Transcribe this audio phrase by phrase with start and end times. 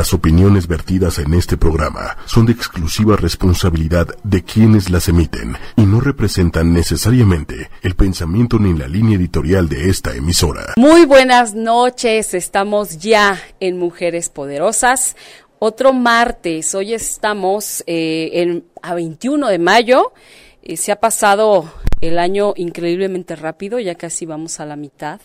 [0.00, 5.82] Las opiniones vertidas en este programa son de exclusiva responsabilidad de quienes las emiten y
[5.82, 10.72] no representan necesariamente el pensamiento ni la línea editorial de esta emisora.
[10.78, 15.16] Muy buenas noches, estamos ya en Mujeres Poderosas.
[15.58, 20.14] Otro martes, hoy estamos eh, a 21 de mayo.
[20.62, 21.70] Eh, se ha pasado
[22.00, 25.20] el año increíblemente rápido, ya casi vamos a la mitad.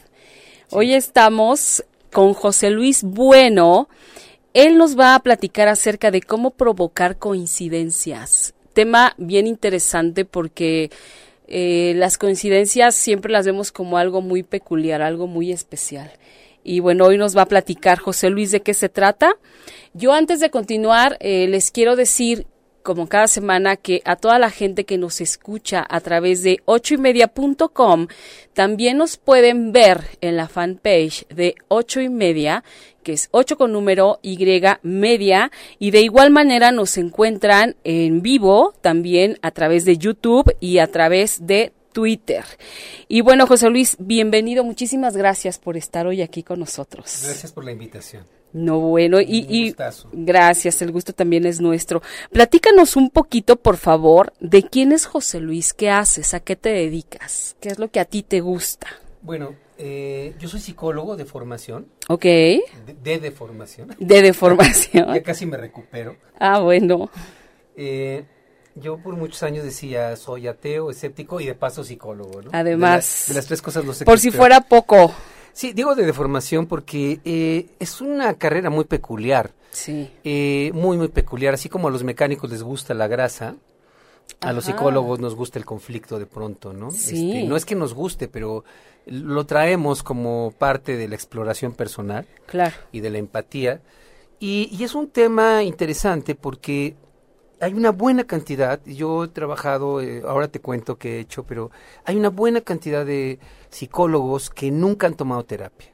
[0.69, 3.87] Hoy estamos con José Luis Bueno.
[4.55, 8.53] Él nos va a platicar acerca de cómo provocar coincidencias.
[8.71, 10.91] Tema bien interesante porque
[11.45, 16.09] eh, las coincidencias siempre las vemos como algo muy peculiar, algo muy especial.
[16.63, 19.35] Y bueno, hoy nos va a platicar José Luis de qué se trata.
[19.93, 22.47] Yo antes de continuar, eh, les quiero decir
[22.85, 28.07] como cada semana, que a toda la gente que nos escucha a través de ochoymedia.com,
[28.53, 32.63] también nos pueden ver en la fanpage de ocho y media,
[33.05, 34.35] que es 8 con número Y
[34.81, 40.79] media, y de igual manera nos encuentran en vivo también a través de YouTube y
[40.79, 42.43] a través de Twitter.
[43.07, 44.63] Y bueno, José Luis, bienvenido.
[44.63, 47.21] Muchísimas gracias por estar hoy aquí con nosotros.
[47.23, 48.25] Gracias por la invitación.
[48.53, 49.75] No, bueno, y,
[50.11, 52.01] gracias, el gusto también es nuestro.
[52.31, 56.69] Platícanos un poquito, por favor, de quién es José Luis, qué haces, a qué te
[56.69, 58.87] dedicas, qué es lo que a ti te gusta.
[59.21, 61.87] Bueno, eh, yo soy psicólogo de formación.
[62.07, 62.23] Ok.
[62.23, 63.95] De, de, formación.
[63.99, 65.13] De de formación.
[65.13, 66.15] ya casi me recupero.
[66.39, 67.09] Ah, bueno.
[67.75, 68.25] Eh,
[68.75, 72.49] yo por muchos años decía soy ateo, escéptico y de paso psicólogo, ¿no?
[72.53, 73.25] Además.
[73.29, 74.05] De, las tres cosas no sé.
[74.05, 75.13] Por si fuera poco.
[75.53, 79.51] Sí, digo de deformación porque eh, es una carrera muy peculiar.
[79.71, 80.11] Sí.
[80.23, 81.53] Eh, muy, muy peculiar.
[81.53, 83.55] Así como a los mecánicos les gusta la grasa,
[84.41, 86.91] a los psicólogos nos gusta el conflicto de pronto, ¿no?
[86.91, 87.31] Sí.
[87.31, 88.63] Este, no es que nos guste, pero
[89.05, 92.27] lo traemos como parte de la exploración personal.
[92.45, 92.75] Claro.
[92.91, 93.81] Y de la empatía.
[94.39, 96.95] Y, y es un tema interesante porque
[97.59, 101.71] hay una buena cantidad, yo he trabajado, eh, ahora te cuento qué he hecho, pero
[102.03, 103.39] hay una buena cantidad de
[103.69, 105.87] psicólogos que nunca han tomado terapia,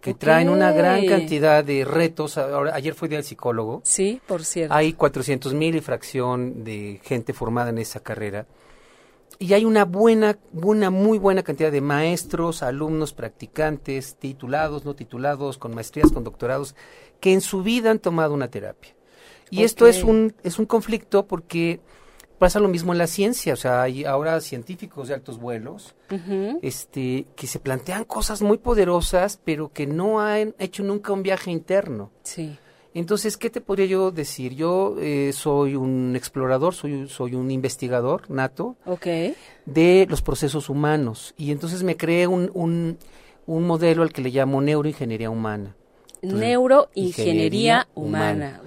[0.00, 2.38] que traen una gran cantidad de retos.
[2.38, 3.80] Ahora, ayer fue día del psicólogo.
[3.84, 4.74] Sí, por cierto.
[4.74, 8.46] Hay 400 mil y fracción de gente formada en esa carrera.
[9.40, 15.58] Y hay una buena, una muy buena cantidad de maestros, alumnos, practicantes, titulados, no titulados,
[15.58, 16.74] con maestrías, con doctorados,
[17.20, 18.94] que en su vida han tomado una terapia.
[19.50, 21.80] Y esto es un, es un conflicto porque
[22.38, 25.94] pasa lo mismo en la ciencia, o sea, hay ahora científicos de altos vuelos
[26.62, 31.50] este, que se plantean cosas muy poderosas, pero que no han hecho nunca un viaje
[31.50, 32.10] interno.
[32.22, 32.56] Sí.
[32.94, 34.54] Entonces, ¿qué te podría yo decir?
[34.54, 38.76] Yo eh, soy un explorador, soy, soy un investigador nato
[39.66, 42.98] de los procesos humanos y entonces me creé un, un,
[43.46, 45.76] un modelo al que le llamo neuroingeniería humana.
[46.22, 48.60] Neuroingeniería humana.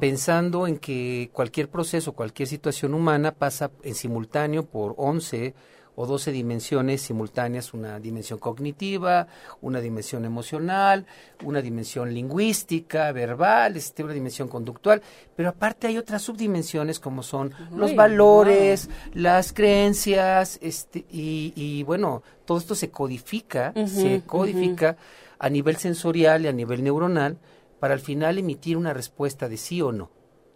[0.00, 5.54] Pensando en que cualquier proceso, cualquier situación humana pasa en simultáneo por 11
[5.96, 9.26] o 12 dimensiones simultáneas, una dimensión cognitiva,
[9.62, 11.06] una dimensión emocional,
[11.42, 15.00] una dimensión lingüística, verbal, este, una dimensión conductual,
[15.34, 22.22] pero aparte hay otras subdimensiones como son los valores, las creencias, este, y, y, bueno,
[22.44, 24.96] todo esto se codifica, se codifica
[25.38, 27.38] a nivel sensorial y a nivel neuronal
[27.78, 30.10] para al final emitir una respuesta de sí o no,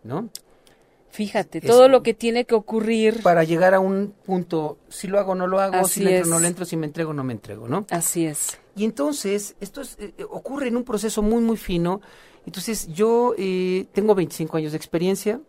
[0.05, 0.31] ¿no?
[1.11, 3.21] Fíjate, todo lo que tiene que ocurrir.
[3.23, 6.39] Para llegar a un punto, si lo hago, no lo hago, si le entro, no
[6.39, 7.85] le entro, si me entrego, no me entrego, ¿no?
[7.91, 8.59] Así es.
[8.77, 12.01] Y entonces, esto eh, ocurre en un proceso muy, muy fino.
[12.47, 15.41] Entonces, yo eh, tengo 25 años de experiencia.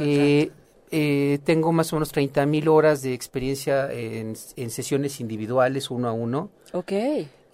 [0.00, 0.50] Eh,
[0.90, 6.08] eh, tengo más o menos 30 mil horas de experiencia en, en, sesiones individuales, uno
[6.08, 6.50] a uno.
[6.72, 6.92] Ok.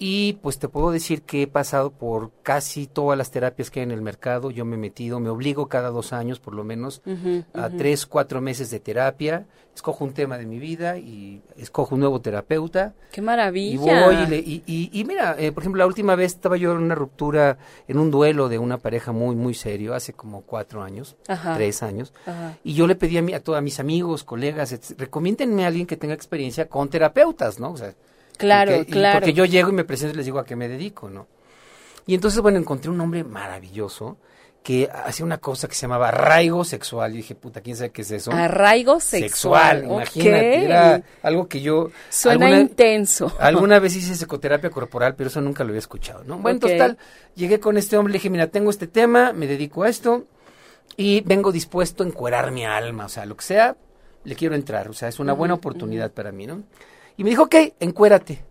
[0.03, 3.84] Y pues te puedo decir que he pasado por casi todas las terapias que hay
[3.84, 4.50] en el mercado.
[4.50, 7.03] Yo me he metido, me obligo cada dos años por lo menos
[7.53, 9.47] a tres, cuatro meses de terapia.
[9.75, 12.94] Escojo un tema de mi vida y escojo un nuevo terapeuta.
[13.12, 13.75] ¡Qué maravilla!
[13.75, 16.78] Y voy y, y, y, mira, eh, por ejemplo, la última vez estaba yo en
[16.78, 21.16] una ruptura, en un duelo de una pareja muy, muy serio, hace como cuatro años,
[21.57, 22.15] tres años.
[22.65, 25.98] Y yo le pedí a, mi, a todos mis amigos, colegas, recomiéndenme a alguien que
[25.98, 27.72] tenga experiencia con terapeutas, ¿no?
[27.72, 27.95] O sea,
[28.41, 29.21] Claro, claro.
[29.21, 31.27] porque yo llego y me presento y les digo a qué me dedico, ¿no?
[32.07, 34.16] Y entonces, bueno, encontré un hombre maravilloso
[34.63, 37.15] que hacía una cosa que se llamaba arraigo sexual.
[37.15, 38.33] Y dije, puta, ¿quién sabe qué es eso?
[38.33, 39.84] Arraigo sexual.
[39.84, 40.65] imagínate.
[40.65, 41.91] Era algo que yo...
[42.10, 43.33] Suena intenso.
[43.41, 46.39] Alguna vez hice psicoterapia corporal, pero eso nunca lo había escuchado, ¿no?
[46.39, 46.98] Bueno, total,
[47.34, 50.27] llegué con este hombre, le dije, mira, tengo este tema, me dedico a esto
[50.97, 53.77] y vengo dispuesto a encuerar mi alma, o sea, lo que sea,
[54.25, 56.65] le quiero entrar, o sea, es una buena oportunidad para mí, ¿no?
[57.21, 58.43] Y me dijo, ok, encuérate.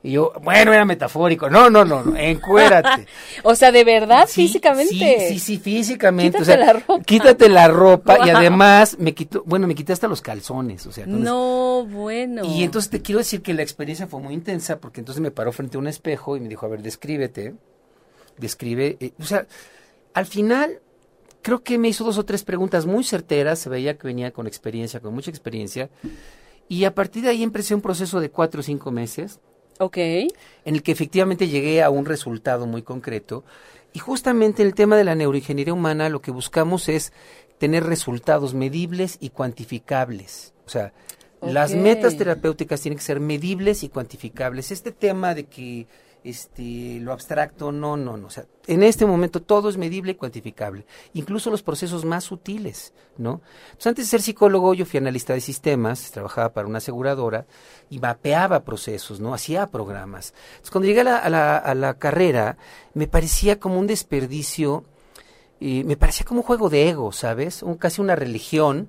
[0.00, 1.50] Y yo, bueno, era metafórico.
[1.50, 3.08] No, no, no, no encuérate.
[3.42, 4.94] o sea, de verdad, Sí, físicamente.
[4.94, 6.38] Sí, sí, sí, físicamente.
[6.38, 7.00] Quítate o sea, la ropa.
[7.04, 11.04] Quítate la ropa y además me quitó, bueno, me quité hasta los calzones, o sea.
[11.04, 12.44] No, bueno.
[12.44, 15.50] y entonces te quiero decir que la experiencia fue muy intensa porque entonces me paró
[15.50, 17.54] frente a un espejo y me dijo, a ver, descríbete,
[18.38, 19.48] describe, eh, o sea,
[20.14, 20.78] al final
[21.42, 24.46] creo que me hizo dos o tres preguntas muy certeras, se veía que venía con
[24.46, 25.90] experiencia, con mucha experiencia,
[26.68, 29.40] y a partir de ahí empecé un proceso de cuatro o cinco meses
[29.78, 29.96] Ok.
[29.98, 30.30] en
[30.64, 33.44] el que efectivamente llegué a un resultado muy concreto.
[33.92, 37.12] Y justamente en el tema de la neuroingeniería humana lo que buscamos es
[37.58, 40.54] tener resultados medibles y cuantificables.
[40.66, 40.92] O sea,
[41.42, 44.70] las metas terapéuticas tienen que ser medibles y cuantificables.
[44.70, 45.86] Este tema de que
[46.24, 48.26] este lo abstracto, no, no, no.
[48.26, 50.86] O sea, en este momento todo es medible y cuantificable.
[51.14, 53.40] Incluso los procesos más sutiles, ¿no?
[53.84, 57.46] Antes de ser psicólogo, yo fui analista de sistemas, trabajaba para una aseguradora
[57.90, 59.34] y mapeaba procesos, ¿no?
[59.34, 60.34] Hacía programas.
[60.52, 62.56] Entonces, cuando llegué a la, a la, a la carrera,
[62.94, 64.84] me parecía como un desperdicio,
[65.60, 67.62] eh, me parecía como un juego de ego, ¿sabes?
[67.62, 68.88] Un, casi una religión,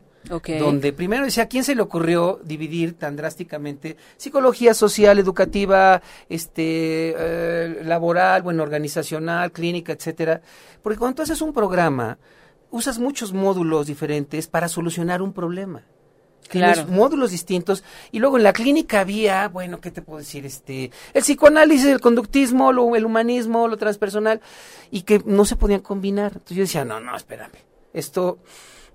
[0.59, 7.13] Donde primero decía, ¿a quién se le ocurrió dividir tan drásticamente psicología social, educativa, este,
[7.17, 10.41] eh, laboral, bueno, organizacional, clínica, etcétera?
[10.81, 12.17] Porque cuando tú haces un programa,
[12.71, 15.83] usas muchos módulos diferentes para solucionar un problema.
[16.49, 16.91] Tienes Claro.
[16.91, 20.45] módulos distintos y luego en la clínica había, bueno, ¿qué te puedo decir?
[20.45, 24.41] Este, el psicoanálisis, el conductismo, lo, el humanismo, lo transpersonal
[24.91, 26.33] y que no se podían combinar.
[26.33, 27.55] Entonces yo decía, no, no, espérame.
[27.93, 28.39] Esto,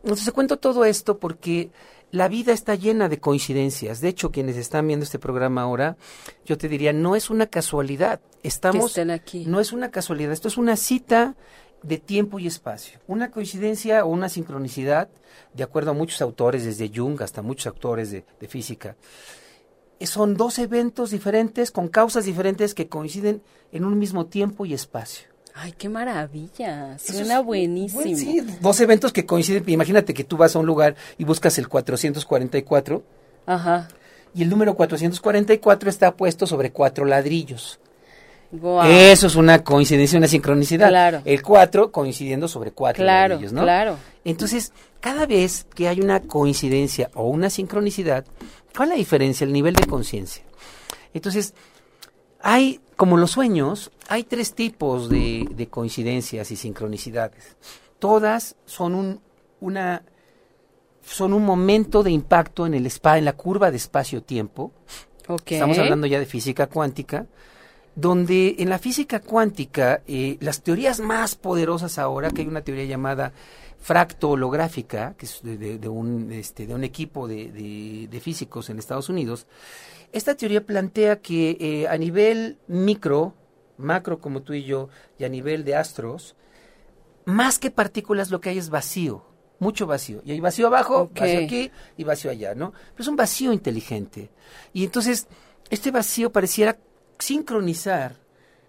[0.02, 1.70] entonces cuento todo esto porque
[2.10, 4.00] la vida está llena de coincidencias.
[4.00, 5.96] De hecho, quienes están viendo este programa ahora,
[6.46, 8.20] yo te diría, no es una casualidad.
[8.42, 9.44] Estamos, estén aquí.
[9.46, 10.32] no es una casualidad.
[10.32, 11.36] Esto es una cita
[11.82, 12.98] de tiempo y espacio.
[13.06, 15.08] Una coincidencia o una sincronicidad,
[15.54, 18.96] de acuerdo a muchos autores, desde Jung hasta muchos autores de, de física.
[20.00, 23.42] Son dos eventos diferentes con causas diferentes que coinciden
[23.72, 25.28] en un mismo tiempo y espacio.
[25.60, 26.96] Ay, qué maravilla.
[26.99, 28.00] Suena es- buenísimo.
[28.02, 29.64] bueno, sí, dos eventos que coinciden.
[29.66, 33.02] Imagínate que tú vas a un lugar y buscas el 444
[33.46, 33.88] Ajá.
[34.34, 37.81] y el número 444 está puesto sobre cuatro ladrillos.
[38.50, 38.88] Guau.
[38.88, 40.88] Eso es una coincidencia, una sincronicidad.
[40.88, 41.20] Claro.
[41.25, 43.62] El 4 coincidiendo sobre cuatro Claro, ladrillos, ¿no?
[43.62, 43.96] claro.
[44.25, 48.25] Entonces, cada vez que hay una coincidencia o una sincronicidad,
[48.75, 49.44] ¿cuál es la diferencia?
[49.44, 50.44] El nivel de conciencia.
[51.12, 51.52] Entonces,
[52.40, 57.56] hay, como los sueños, hay tres tipos de, de coincidencias y sincronicidades.
[57.99, 59.20] Todas son un,
[59.61, 60.02] una,
[61.05, 64.73] son un momento de impacto en el spa, en la curva de espacio-tiempo.
[65.26, 65.52] Ok.
[65.52, 67.26] Estamos hablando ya de física cuántica,
[67.94, 72.84] donde en la física cuántica eh, las teorías más poderosas ahora, que hay una teoría
[72.84, 73.32] llamada
[73.81, 78.70] fracto-holográfica, que es de, de- de un, este, de un equipo de, de- de físicos
[78.70, 79.46] en Estados Unidos,
[80.12, 83.34] esta teoría plantea que eh, a nivel micro,
[83.76, 84.88] macro como tú y yo,
[85.19, 86.34] y a nivel de astros,
[87.25, 89.25] más que partículas lo que hay es vacío,
[89.58, 90.22] mucho vacío.
[90.25, 92.72] Y hay vacío abajo, vacío aquí y vacío allá, ¿no?
[92.72, 94.31] Pero es un vacío inteligente.
[94.72, 95.28] Y entonces,
[95.70, 96.78] este vacío pareciera
[97.19, 98.16] sincronizar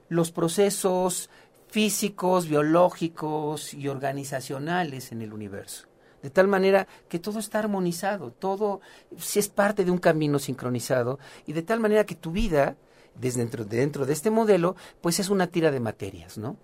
[0.09, 1.29] los procesos
[1.67, 5.88] físicos, biológicos y organizacionales en el universo.
[6.21, 8.81] De tal manera que todo está armonizado, todo
[9.17, 12.75] sí es parte de un camino sincronizado y de tal manera que tu vida,
[13.15, 16.57] desde dentro, dentro de este modelo, pues es una tira de materias, ¿no?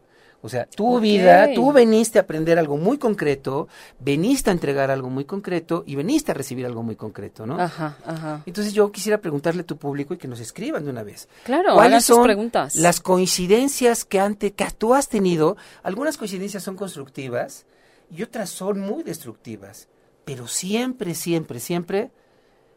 [0.46, 3.68] O sea, tu vida, tú veniste a aprender algo muy concreto,
[4.00, 7.60] veniste a entregar algo muy concreto y veniste a recibir algo muy concreto, ¿no?
[7.60, 8.44] Ajá, ajá.
[8.46, 11.28] Entonces yo quisiera preguntarle a tu público y que nos escriban de una vez.
[11.46, 12.76] Claro, ¿Cuáles son preguntas.
[12.76, 15.58] las coincidencias que, ante, que tú has tenido?
[15.82, 17.66] Algunas coincidencias son constructivas
[18.12, 19.88] y otras son muy destructivas,
[20.26, 22.12] pero siempre, siempre, siempre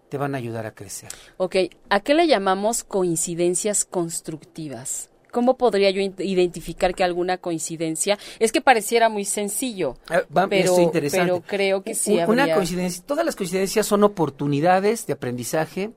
[0.08, 1.10] te van a ayudar a crecer.
[1.36, 1.56] Ok,
[1.90, 5.10] ¿a qué le llamamos coincidencias constructivas?
[5.30, 8.18] ¿Cómo podría yo identificar que alguna coincidencia?
[8.38, 10.74] Es que pareciera muy sencillo, Ah, va- pero,
[11.10, 15.90] pero creo que sí Un- Una habría- coincidencia, todas las coincidencias son oportunidades de aprendizaje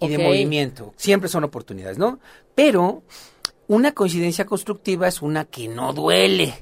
[0.00, 0.94] y de movimiento.
[0.96, 2.18] Siempre son oportunidades, ¿no?
[2.54, 3.02] Pero
[3.68, 6.54] una coincidencia constructiva es una que no duele.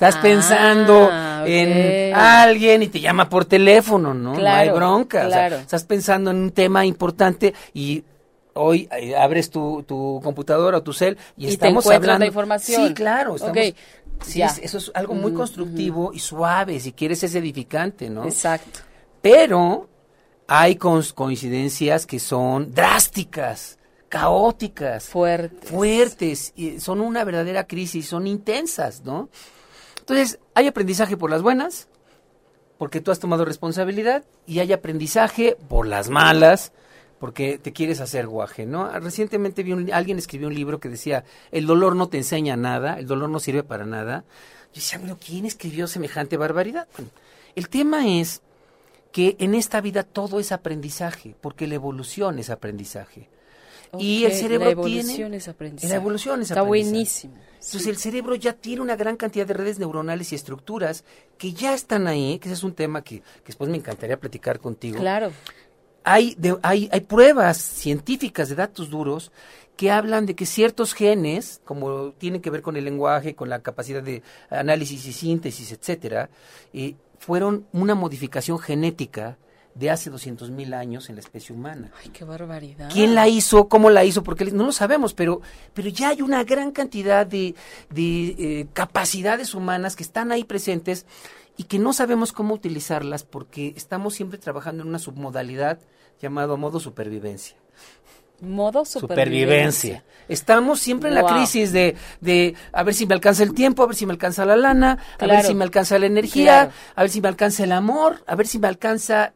[0.00, 1.46] Estás Ah, pensando ok.
[1.46, 4.30] en alguien y te llama por teléfono, ¿no?
[4.32, 5.26] no hay Claro, bronca.
[5.26, 5.56] O sea, claro.
[5.60, 8.02] estás pensando en un tema importante y
[8.54, 12.24] hoy eh, abres tu, tu computadora o tu cel y, Y te estamos la hablando.
[12.24, 12.88] información.
[12.88, 13.36] Sí, claro.
[13.36, 13.74] Estamos, Ok,
[14.24, 14.46] sí, ya.
[14.46, 18.24] es- eso es algo muy Mm, constructivo y suave, si quieres es edificante, ¿no?
[18.24, 18.80] Exacto.
[19.20, 19.86] Pero
[20.48, 23.78] hay coincidencias que son drásticas,
[24.08, 25.66] caóticas, Fuerte.
[25.66, 29.28] fuertes, y son una verdadera crisis, son intensas, ¿no?
[30.10, 31.86] Entonces, hay aprendizaje por las buenas,
[32.78, 36.72] porque tú has tomado responsabilidad, y hay aprendizaje por las malas,
[37.20, 38.90] porque te quieres hacer guaje, ¿no?
[38.98, 42.98] Recientemente vi un, alguien escribió un libro que decía, el dolor no te enseña nada,
[42.98, 44.24] el dolor no sirve para nada.
[44.72, 46.88] Yo decía, bueno, ¿quién escribió semejante barbaridad?
[47.54, 48.42] El tema es
[49.12, 53.28] que en esta vida todo es aprendizaje, porque la evolución es aprendizaje.
[53.98, 55.92] Y el cerebro la evolución tiene es aprendizaje.
[55.92, 56.90] la evolución es Está aprendizaje.
[56.92, 57.34] buenísimo.
[57.54, 61.04] Entonces el cerebro ya tiene una gran cantidad de redes neuronales y estructuras
[61.36, 64.60] que ya están ahí, que ese es un tema que, que después me encantaría platicar
[64.60, 64.98] contigo.
[64.98, 65.30] Claro.
[66.04, 69.30] Hay, de- hay, hay pruebas científicas de datos duros
[69.76, 73.60] que hablan de que ciertos genes, como tienen que ver con el lenguaje, con la
[73.62, 76.30] capacidad de análisis y síntesis, etcétera,
[76.72, 79.36] eh, fueron una modificación genética
[79.74, 81.90] de hace 200 mil años en la especie humana.
[82.02, 82.90] Ay, qué barbaridad.
[82.92, 83.68] ¿Quién la hizo?
[83.68, 84.22] ¿Cómo la hizo?
[84.22, 85.40] Porque no lo sabemos, pero,
[85.74, 87.54] pero ya hay una gran cantidad de,
[87.90, 91.06] de, eh, capacidades humanas que están ahí presentes
[91.56, 95.78] y que no sabemos cómo utilizarlas porque estamos siempre trabajando en una submodalidad
[96.20, 97.56] llamado modo supervivencia.
[98.40, 100.02] Modo supervivencia.
[100.26, 103.86] Estamos siempre en la crisis de, de a ver si me alcanza el tiempo, a
[103.86, 106.72] ver si me alcanza la lana, a ver si me alcanza la energía, Claro.
[106.96, 109.34] a ver si me alcanza el amor, a ver si me alcanza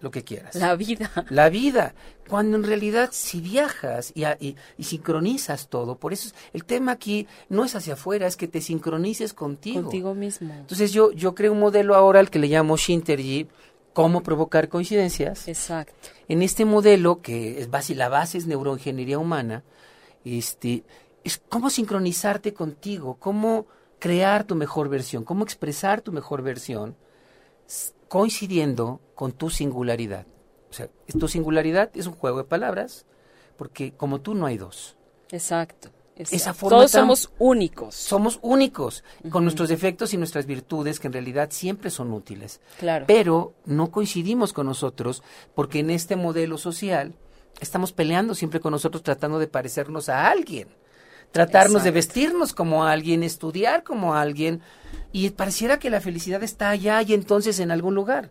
[0.00, 1.10] lo que quieras La vida.
[1.30, 1.94] la vida,
[2.28, 6.92] cuando en realidad si viajas y, y- y sincronizas todo, por eso es- el tema
[6.92, 9.82] aquí no es hacia afuera, es que te sincronices contigo.
[9.82, 10.52] Contigo mismo.
[10.54, 13.48] Entonces yo, yo creo un modelo ahora al que le llamo Shintergy,
[13.92, 15.48] cómo provocar coincidencias.
[15.48, 15.92] Exacto.
[16.28, 19.64] En este modelo, que es base, la base es neuroingeniería humana,
[20.24, 20.84] este,
[21.24, 23.66] es cómo sincronizarte contigo, cómo
[23.98, 26.96] crear tu mejor versión, cómo expresar tu mejor versión,
[28.10, 30.26] coincidiendo con tu singularidad.
[30.68, 30.88] O sea,
[31.18, 33.06] tu singularidad es un juego de palabras,
[33.56, 34.96] porque como tú no hay dos.
[35.30, 35.90] Exacto.
[36.16, 36.34] exacto.
[36.36, 37.94] Esa forma Todos tan- somos únicos.
[37.94, 42.60] Somos únicos, con nuestros defectos y nuestras virtudes, que en realidad siempre son útiles.
[42.80, 43.04] Claro.
[43.06, 45.22] Pero no coincidimos con nosotros
[45.54, 47.14] porque en este modelo social
[47.60, 50.66] estamos peleando siempre con nosotros tratando de parecernos a alguien,
[51.32, 54.60] tratarnos de vestirnos como alguien, estudiar como alguien
[55.12, 58.30] y pareciera que la felicidad está allá y entonces en algún lugar,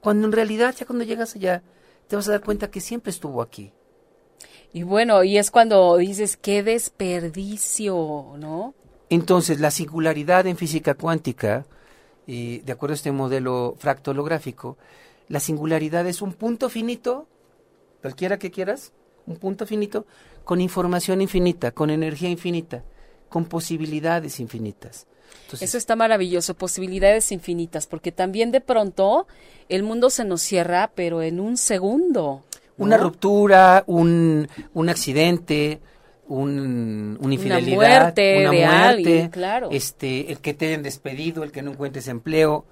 [0.00, 1.62] cuando en realidad ya cuando llegas allá
[2.08, 3.72] te vas a dar cuenta que siempre estuvo aquí.
[4.72, 8.74] Y bueno, y es cuando dices, qué desperdicio, ¿no?
[9.08, 11.64] Entonces, la singularidad en física cuántica,
[12.26, 14.76] eh, de acuerdo a este modelo fractolográfico,
[15.28, 17.26] la singularidad es un punto finito,
[18.02, 18.92] cualquiera que quieras,
[19.26, 20.06] un punto finito,
[20.44, 22.84] con información infinita, con energía infinita,
[23.28, 25.06] con posibilidades infinitas.
[25.42, 29.26] Entonces, Eso está maravilloso, posibilidades infinitas, porque también de pronto
[29.68, 32.42] el mundo se nos cierra, pero en un segundo.
[32.76, 32.84] ¿no?
[32.84, 35.80] una ruptura, un, un accidente,
[36.28, 39.68] un, una infidelidad, muerte una muerte, alguien, claro.
[39.70, 42.64] este, el que te hayan despedido, el que no encuentres empleo,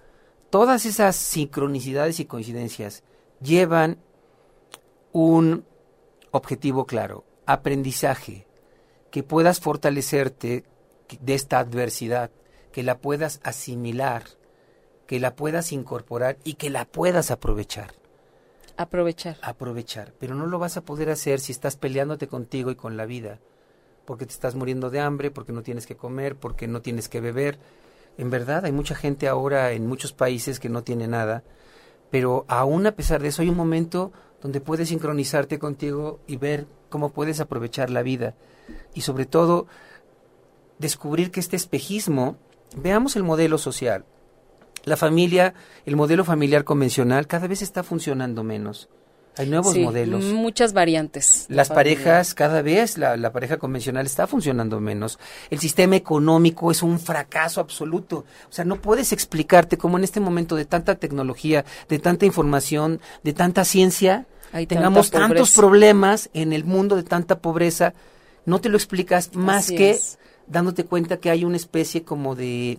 [0.50, 3.02] todas esas sincronicidades y coincidencias
[3.40, 3.98] llevan
[5.12, 5.64] un
[6.34, 8.46] objetivo claro, aprendizaje,
[9.10, 10.64] que puedas fortalecerte
[11.20, 12.30] de esta adversidad,
[12.72, 14.24] que la puedas asimilar,
[15.06, 17.92] que la puedas incorporar y que la puedas aprovechar
[18.76, 19.36] Aprovechar.
[19.42, 23.06] aprovechar, pero no lo vas a poder hacer si estás peleándote contigo y con la
[23.06, 23.38] vida,
[24.04, 27.20] porque te estás muriendo de hambre, porque no tienes que comer, porque no tienes que
[27.20, 27.60] beber.
[28.18, 31.44] En verdad, hay mucha gente ahora en muchos países que no tiene nada,
[32.10, 34.10] pero aún a pesar de eso hay un momento
[34.44, 38.34] donde puedes sincronizarte contigo y ver cómo puedes aprovechar la vida
[38.92, 39.66] y sobre todo
[40.78, 42.36] descubrir que este espejismo,
[42.76, 44.04] veamos el modelo social,
[44.84, 45.54] la familia,
[45.86, 48.90] el modelo familiar convencional cada vez está funcionando menos.
[49.38, 50.22] Hay nuevos Sí, modelos.
[50.26, 51.46] Muchas variantes.
[51.48, 55.18] Las parejas, cada vez la, la pareja convencional está funcionando menos.
[55.48, 58.26] El sistema económico es un fracaso absoluto.
[58.48, 63.00] O sea, no puedes explicarte cómo en este momento de tanta tecnología, de tanta información,
[63.24, 67.92] de tanta ciencia, Hay tengamos tantos problemas en el mundo de tanta pobreza.
[68.46, 70.16] No te lo explicas más Así que es.
[70.46, 72.78] dándote cuenta que hay una especie como de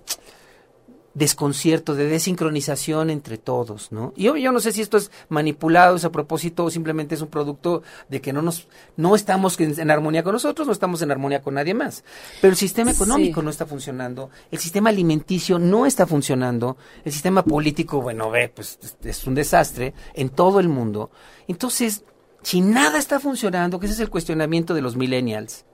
[1.15, 4.13] desconcierto, de desincronización entre todos, ¿no?
[4.17, 7.21] Y yo, yo no sé si esto es manipulado, es a propósito o simplemente es
[7.21, 8.67] un producto de que no nos,
[8.97, 12.03] no estamos en, en armonía con nosotros, no estamos en armonía con nadie más.
[12.41, 13.45] Pero el sistema económico Sí.
[13.45, 18.77] no está funcionando, el sistema alimenticio no está funcionando, el sistema político, bueno, ve, pues
[18.83, 21.11] es, es un desastre en todo el mundo.
[21.47, 22.03] Entonces,
[22.43, 25.65] si nada está funcionando, que ese es el cuestionamiento de los millennials,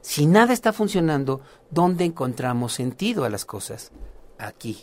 [0.00, 3.90] si nada está funcionando, ¿dónde encontramos sentido a las cosas?
[4.38, 4.78] Aquí,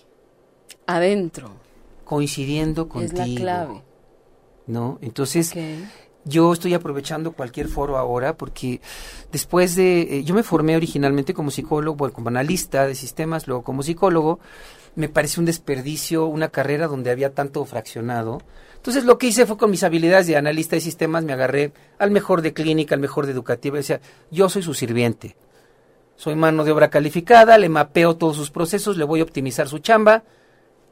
[0.86, 1.52] Adentro.
[2.04, 3.18] coincidiendo Es contigo.
[3.18, 3.84] la clave.
[4.68, 4.98] ¿No?
[5.02, 5.54] Entonces,
[6.26, 8.82] yo estoy aprovechando cualquier foro ahora porque
[9.32, 13.64] después de, eh, yo me formé originalmente como psicólogo, bueno, como analista de sistemas, luego
[13.64, 14.40] como psicólogo,
[14.96, 18.40] me pareció un desperdicio una carrera donde había tanto fraccionado.
[18.76, 22.12] Entonces lo que hice fue con mis habilidades de analista de sistemas, me agarré al
[22.12, 25.36] mejor de clínica, al mejor de educativa, decía, yo soy su sirviente.
[26.18, 29.80] Soy mano de obra calificada, le mapeo todos sus procesos, le voy a optimizar su
[29.80, 30.24] chamba,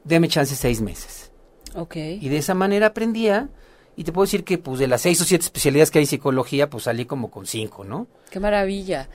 [0.04, 1.30] deme chance seis meses.
[1.74, 1.96] Ok.
[1.96, 3.48] Y de esa manera aprendía,
[3.96, 6.08] y te puedo decir que pues de las seis o siete especialidades que hay en
[6.08, 8.06] psicología, pues salí como con cinco, ¿no?
[8.30, 9.08] Qué maravilla.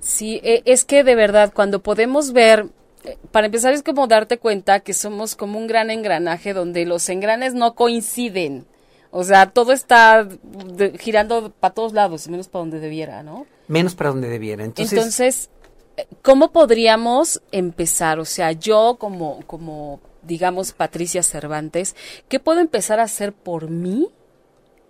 [0.00, 2.66] Sí, e- es que de verdad, cuando podemos ver,
[3.04, 7.08] eh, para empezar es como darte cuenta que somos como un gran engranaje donde los
[7.08, 8.66] engranes no coinciden.
[9.10, 13.46] O sea, todo está de- girando para todos lados, menos para donde debiera, ¿no?
[13.68, 14.64] Menos para donde debiera.
[14.64, 15.50] Entonces, Entonces,
[15.96, 18.20] eh, ¿cómo podríamos empezar?
[18.20, 21.96] O sea, yo como, como, digamos, Patricia Cervantes,
[22.28, 24.08] ¿qué puedo empezar a hacer por mí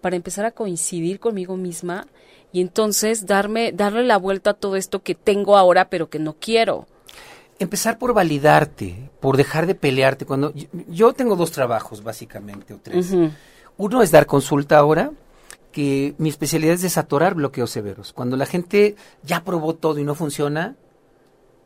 [0.01, 2.07] para empezar a coincidir conmigo misma
[2.53, 6.35] y entonces darme, darle la vuelta a todo esto que tengo ahora pero que no
[6.39, 6.87] quiero?
[7.59, 10.25] empezar por validarte, por dejar de pelearte.
[10.25, 13.11] Cuando yo, yo tengo dos trabajos, básicamente, o tres.
[13.13, 13.31] Ujú.
[13.77, 15.13] Uno es dar consulta ahora,
[15.73, 18.13] que mi especialidad es desatorar bloqueos severos.
[18.13, 20.77] Cuando la gente ya probó todo y no funciona,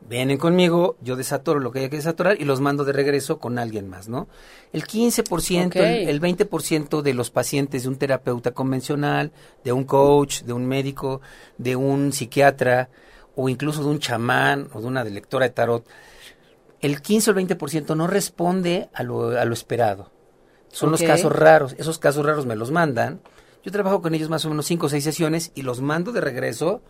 [0.09, 3.59] vienen conmigo, yo desatoro lo que haya que desatorar y los mando de regreso con
[3.59, 4.29] alguien más, ¿no?
[4.73, 5.77] El 15%, Ok.
[5.77, 9.33] el, el 20% de los pacientes de un terapeuta convencional,
[9.65, 11.23] de un coach, de un médico,
[11.57, 12.91] de un psiquiatra
[13.35, 15.87] o incluso de un chamán o de una lectora de tarot,
[16.81, 20.11] el 15 o el 20% no responde a lo, a lo esperado.
[20.75, 21.75] Son los casos raros.
[21.79, 23.21] Esos casos raros me los mandan.
[23.63, 26.21] Yo trabajo con ellos más o menos 5 o 6 sesiones y los mando de
[26.21, 26.83] regreso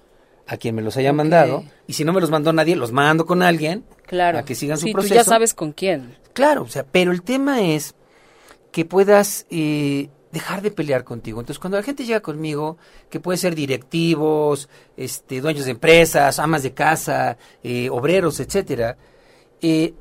[0.47, 1.64] a quien me los haya mandado.
[1.87, 4.38] Y si no me los mandó nadie, los mando con alguien Claro.
[4.38, 5.14] a que sigan su proceso.
[5.14, 6.17] tú ya sabes con quién.
[6.33, 7.95] Claro, o sea, pero el tema es
[8.73, 11.38] que puedas eh, dejar de pelear contigo.
[11.41, 12.76] Entonces, cuando la gente llega conmigo,
[13.09, 18.97] que puede ser directivos, este, dueños de empresas, amas de casa, eh, obreros, etcétera,
[19.62, 19.95] eh,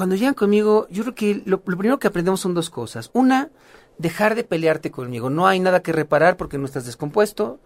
[0.00, 3.10] cuando llegan conmigo, yo creo que lo, lo primero que aprendemos son dos cosas.
[3.12, 3.50] Una,
[3.98, 5.28] dejar de pelearte conmigo.
[5.28, 7.60] No hay nada que reparar porque no estás descompuesto,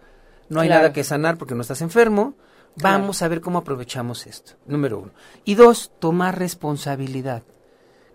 [0.49, 0.81] no hay Claro.
[0.81, 2.33] nada que sanar porque no estás enfermo.
[2.77, 2.99] Claro.
[2.99, 4.51] Vamos a ver cómo aprovechamos esto.
[4.65, 5.11] Número uno.
[5.45, 7.43] Y dos, tomar responsabilidad.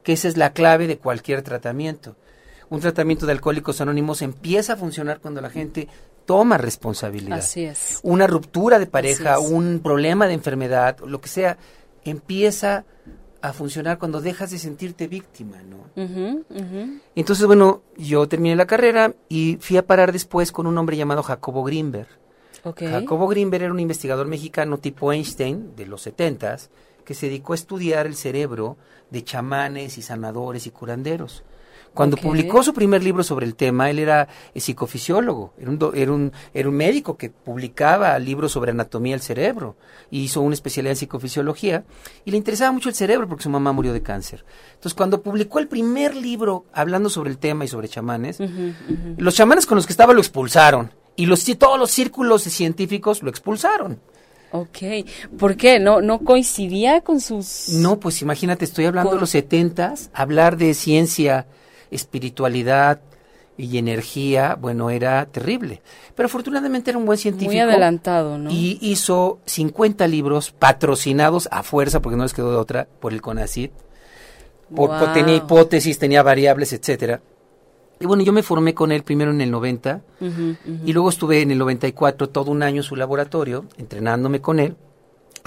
[0.02, 2.16] Que esa es la clave de cualquier tratamiento.
[2.68, 5.88] Un tratamiento de alcohólicos anónimos empieza a funcionar cuando la gente
[6.26, 7.38] toma responsabilidad.
[7.38, 8.00] Así es.
[8.02, 11.56] Una ruptura de pareja, un problema de enfermedad, lo que sea,
[12.04, 12.85] empieza
[13.42, 15.90] a funcionar cuando dejas de sentirte víctima, ¿no?
[17.14, 21.22] Entonces, bueno, yo terminé la carrera y fui a parar después con un hombre llamado
[21.22, 22.09] Jacobo Grimberg.
[22.64, 22.83] Ok.
[22.83, 26.70] Jacobo Grimberg era un investigador mexicano tipo Einstein de los setentas
[27.05, 28.76] que se dedicó a estudiar el cerebro
[29.11, 31.42] de chamanes y sanadores y curanderos.
[31.92, 35.92] Cuando publicó su primer libro sobre el tema, él era eh, psicofisiólogo, era un, do-
[35.92, 39.76] era, un, era un médico que publicaba libros sobre anatomía del cerebro,
[40.11, 41.85] y hizo una especialidad en psicofisiología,
[42.24, 44.44] y le interesaba mucho el cerebro porque su mamá murió de cáncer.
[44.74, 48.38] Entonces, cuando publicó el primer libro hablando sobre el tema y sobre chamanes,
[49.18, 53.31] los chamanes con los que estaba lo expulsaron, y los, todos los círculos científicos lo
[53.31, 54.00] expulsaron.
[54.53, 54.79] Ok.
[55.38, 55.79] ¿Por qué?
[55.79, 57.68] ¿No, no coincidía con sus...?
[57.68, 61.46] No, pues imagínate, estoy hablando Con- de los setentas, hablar de ciencia,
[61.90, 63.00] espiritualidad
[63.57, 65.83] y energía, bueno, era terrible.
[66.14, 67.50] Pero afortunadamente era un buen científico.
[67.53, 68.50] Muy adelantado, ¿no?
[68.50, 73.20] Y hizo 50 libros patrocinados a fuerza, porque no les quedó de otra, por el
[73.20, 73.72] CONACYT.
[74.74, 75.12] Por, por- Wow.
[75.12, 77.20] tenía hipótesis, tenía variables, etcétera.
[77.98, 80.57] Y bueno, yo me formé con él primero en el 90 Ujú, ujú.
[80.87, 84.74] y luego estuve en el 94 todo un año en su laboratorio, entrenándome con él,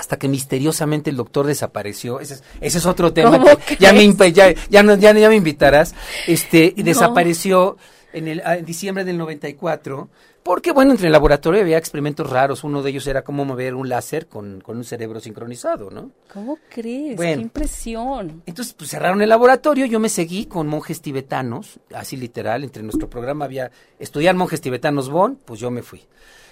[0.04, 2.20] hasta que misteriosamente el doctor desapareció.
[2.20, 5.30] Ese es, ese es otro tema ¿Cómo que ya me, ya, ya, no- ya, ya
[5.30, 5.96] me invitarás.
[6.28, 6.88] Este, y No.
[6.88, 7.78] desapareció
[8.12, 10.10] en, el, ah, en diciembre del 94,
[10.44, 12.66] porque bueno, entre el laboratorio había experimentos raros.
[12.66, 16.12] Uno de ellos era cómo mover un láser con, con un cerebro sincronizado, ¿no?
[16.34, 17.16] ¿Cómo crees?
[17.16, 17.36] Bueno.
[17.38, 18.44] ¡Qué impresión!
[18.46, 23.10] Entonces, pues cerraron el laboratorio, yo me seguí con monjes tibetanos, así literal, entre nuestro
[23.10, 26.02] programa había estudiar monjes tibetanos Bonn, pues yo me fui.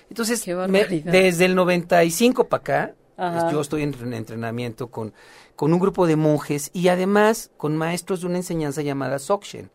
[0.09, 3.52] Entonces, me- desde el 95 para acá, Ajá.
[3.52, 5.13] yo estoy en, en entrenamiento con,
[5.56, 9.69] con un grupo de monjes y además con maestros de una enseñanza llamada Sokshen.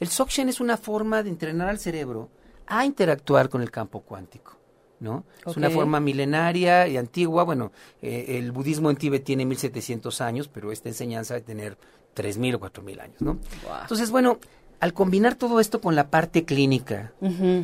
[0.00, 2.28] El Sokshen es una forma de entrenar al cerebro
[2.66, 4.58] a interactuar con el campo cuántico.
[5.00, 5.24] ¿no?
[5.46, 7.44] Es una forma milenaria y antigua.
[7.44, 11.78] Bueno, eh, el budismo en Tíbet tiene 1700 años, pero esta enseñanza de tener
[12.14, 13.38] 3000 o 4000 años, ¿no?
[13.82, 14.38] Entonces, bueno,
[14.80, 17.12] al combinar todo esto con la parte clínica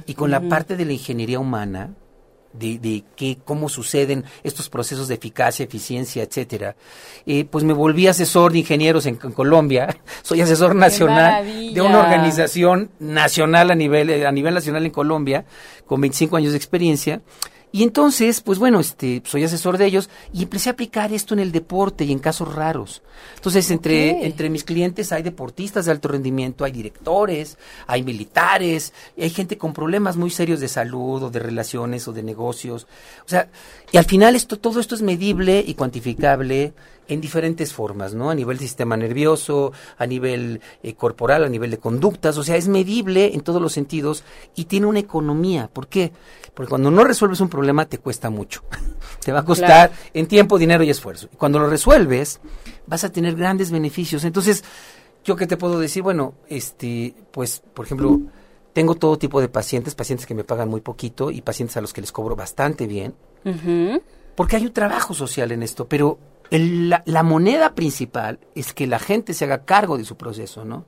[0.07, 1.95] y con la parte de la ingeniería humana,
[2.55, 6.77] de, de qué, cómo suceden estos procesos de eficacia, eficiencia, etcétera.
[7.27, 9.97] Eh, pues me volví asesor de ingenieros en, Colombia.
[10.23, 15.45] Soy asesor nacional de una organización nacional a nivel, a nivel nacional en Colombia,
[15.87, 17.21] con 25 años de experiencia.
[17.75, 21.41] Y entonces, pues bueno, este, soy asesor de ellos y empecé a aplicar esto en
[21.41, 23.03] el deporte y en casos raros.
[23.35, 27.59] Entonces, entre, entre mis clientes hay deportistas de alto rendimiento, hay directores,
[27.89, 32.23] hay militares, hay gente con problemas muy serios de salud o de relaciones o de
[32.23, 32.87] negocios.
[33.27, 33.49] O sea,
[33.91, 36.75] y al final esto, todo esto es medible y cuantificable
[37.09, 38.31] en diferentes formas, ¿no?
[38.31, 42.69] A nivel sistema nervioso, a nivel eh, corporal, a nivel de conductas, o sea, es
[42.69, 45.69] medible en todos los sentidos y tiene una economía.
[45.73, 46.13] ¿Por qué?
[46.55, 48.63] Porque cuando no resuelves un problema te cuesta mucho.
[49.25, 51.29] te va a costar en tiempo, dinero y esfuerzo.
[51.33, 52.41] Y cuando lo resuelves,
[52.87, 54.25] vas a tener grandes beneficios.
[54.25, 54.65] Entonces,
[55.25, 58.21] yo qué te puedo decir, bueno, este, pues, por ejemplo,
[58.73, 61.93] tengo todo tipo de pacientes, pacientes que me pagan muy poquito y pacientes a los
[61.93, 63.15] que les cobro bastante bien.
[64.35, 66.19] Porque hay un trabajo social en esto, pero
[66.51, 70.87] la, moneda principal es que la gente se haga cargo de su proceso, ¿no?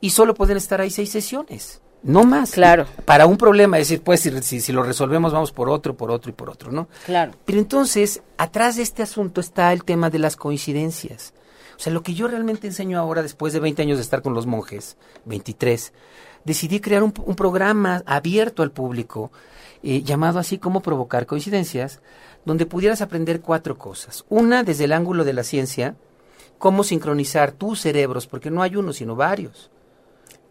[0.00, 2.52] Y solo pueden estar ahí seis sesiones, no más.
[2.52, 2.86] Claro.
[3.04, 6.30] Para un problema, es decir, pues si, si, lo resolvemos vamos por otro, por otro
[6.30, 6.88] y por otro, ¿no?
[7.04, 7.32] Claro.
[7.44, 11.34] Pero entonces, atrás de este asunto está el tema de las coincidencias.
[11.76, 14.34] O sea, lo que yo realmente enseño ahora, después de 20 años de estar con
[14.34, 14.96] los monjes,
[15.26, 15.92] 23,
[16.44, 19.30] decidí crear un, programa abierto al público,
[19.82, 22.00] eh, llamado así como provocar coincidencias,
[22.46, 24.24] donde pudieras aprender cuatro cosas.
[24.30, 25.96] Una, desde el ángulo de la ciencia,
[26.56, 29.70] cómo sincronizar tus cerebros, porque no hay uno, sino varios.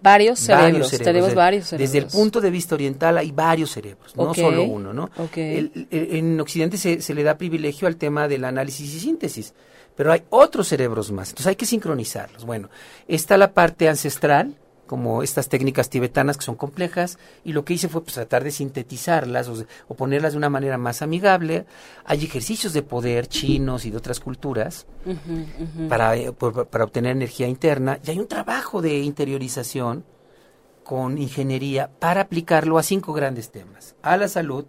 [0.01, 1.91] Varios cerebros, tenemos varios cerebros.
[1.91, 5.09] Desde el punto de vista oriental hay varios cerebros, no solo uno, ¿no?
[5.35, 9.53] en Occidente se, se, le da privilegio al tema del análisis y síntesis,
[9.95, 12.45] pero hay otros cerebros más, entonces hay que sincronizarlos.
[12.45, 12.69] Bueno,
[13.07, 14.53] está la parte ancestral,
[14.85, 18.51] como estas técnicas tibetanas que son complejas y lo que hice fue pues, tratar de
[18.51, 19.49] sintetizarlas
[19.87, 21.65] o, ponerlas de una manera más amigable.
[22.05, 24.87] Hay ejercicios de poder chinos y de otras culturas
[25.89, 30.03] Para, eh, para obtener energía interna y hay un trabajo de interiorización
[30.83, 33.95] con ingeniería para aplicarlo a cinco grandes temas.
[34.03, 34.65] A la salud,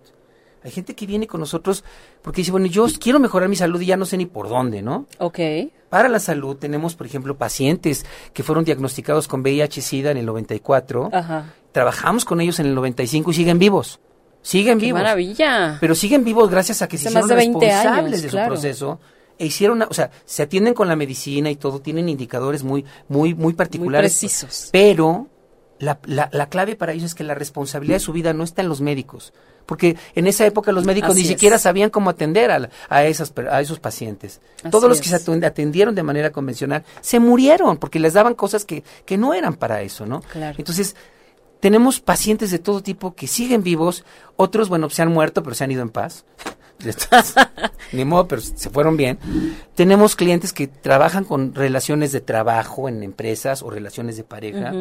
[0.67, 1.85] hay gente que viene con nosotros
[2.23, 4.83] porque dice, bueno, yo quiero mejorar mi salud y ya no sé ni por dónde,
[4.83, 5.07] ¿no?
[5.19, 5.39] Ok.
[5.89, 11.11] Para la salud tenemos, por ejemplo, pacientes que fueron diagnosticados con VIH-Sida en el 94.
[11.13, 11.55] Ajá.
[11.71, 14.01] Trabajamos con ellos en el 95 y siguen vivos.
[14.43, 15.01] Siguen Qué vivos.
[15.01, 15.79] maravilla!
[15.81, 18.99] Pero siguen vivos gracias a que se hicieron responsables de su proceso
[19.39, 23.35] e hicieron, o sea, se atienden con la medicina y todo, tienen indicadores muy, muy,
[23.35, 24.13] muy particulares.
[24.21, 24.71] Muy precisos.
[24.73, 25.29] Pero
[25.79, 28.63] la, la, la clave para ellos es que la responsabilidad de su vida no está
[28.63, 29.33] en los médicos,
[29.67, 33.61] porque en esa época los médicos ni siquiera sabían cómo atender a, a, esas, a
[33.61, 34.41] esos pacientes.
[34.71, 38.85] Todos los que se atendieron de manera convencional se murieron porque les daban cosas que,
[39.05, 40.23] que no eran para eso, ¿no?
[40.57, 40.97] Entonces,
[41.61, 44.05] tenemos pacientes de todo tipo que siguen vivos,
[44.37, 46.25] otros, bueno, se han muerto, pero se han ido en paz.
[47.93, 49.19] Ni modo, pero se fueron bien.
[49.75, 54.73] Tenemos clientes que trabajan con relaciones de trabajo en empresas o relaciones de pareja.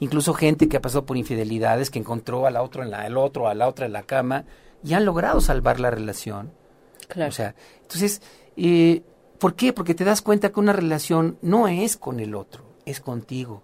[0.00, 3.16] Incluso gente que ha pasado por infidelidades, que encontró a la otra en la, el
[3.16, 4.44] otro, a la otra en la cama
[4.84, 6.52] y han logrado salvar la relación.
[7.08, 7.28] Claro.
[7.28, 8.22] O sea, entonces,
[8.56, 9.02] eh,
[9.38, 9.72] ¿por qué?
[9.72, 13.62] Porque te das cuenta que una relación no es con el otro, es contigo.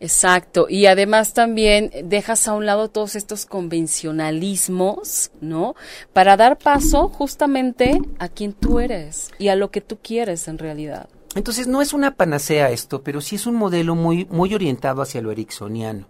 [0.00, 5.74] Exacto, y además también dejas a un lado todos estos convencionalismos, ¿no?
[6.12, 10.58] Para dar paso justamente a quien tú eres y a lo que tú quieres en
[10.58, 11.08] realidad.
[11.34, 15.20] Entonces no es una panacea esto, pero sí es un modelo muy, muy orientado hacia
[15.20, 16.08] lo ericksoniano,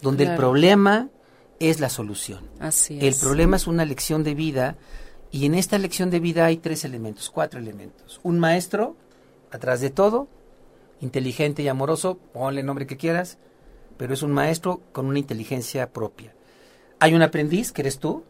[0.00, 1.08] donde el problema
[1.60, 2.48] es la solución.
[2.60, 3.02] Así es.
[3.02, 4.76] El problema es una lección de vida
[5.30, 8.20] y en esta lección de vida hay tres elementos, cuatro elementos.
[8.22, 8.96] Un maestro,
[9.50, 10.28] atrás de todo,
[11.00, 13.38] inteligente y amoroso, ponle el nombre que quieras,
[13.96, 16.34] pero es un maestro con una inteligencia propia.
[17.00, 18.24] Hay un aprendiz, que eres tú,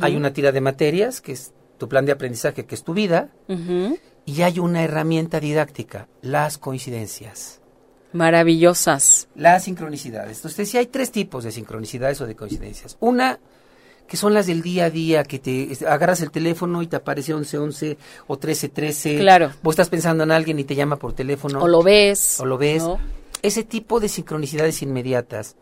[0.00, 3.30] hay una tira de materias, que es tu plan de aprendizaje, que es tu vida,
[4.26, 7.60] y hay una herramienta didáctica, las coincidencias.
[8.12, 9.28] Maravillosas.
[9.34, 10.38] Las sincronicidades.
[10.38, 12.96] Entonces, sí hay tres tipos de sincronicidades o de coincidencias.
[13.00, 13.38] Una
[14.10, 17.32] que son las del día a día, que te agarras el teléfono y te aparece
[17.32, 17.96] 1111
[18.26, 19.18] o 1313.
[19.18, 19.52] Claro.
[19.62, 21.62] Vos estás pensando en alguien y te llama por teléfono.
[21.62, 22.40] O lo ves.
[22.40, 22.82] O lo ves.
[23.40, 25.54] Ese tipo de sincronicidades inmediatas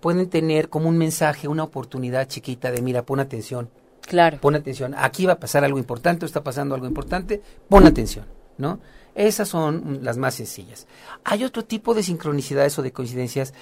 [0.00, 3.68] pueden tener como un mensaje, una oportunidad chiquita de, mira, pon atención.
[4.00, 4.38] Claro.
[4.40, 4.94] Pon atención.
[4.96, 7.42] Aquí va a pasar algo importante o está pasando algo importante.
[7.68, 8.24] Pon atención,
[8.56, 8.80] ¿no?
[9.14, 10.86] Esas son las más sencillas.
[11.24, 13.52] Hay otro tipo de sincronicidades o de coincidencias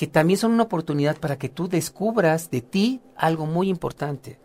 [0.00, 4.38] que también son una oportunidad para que tú descubras de ti algo muy importante.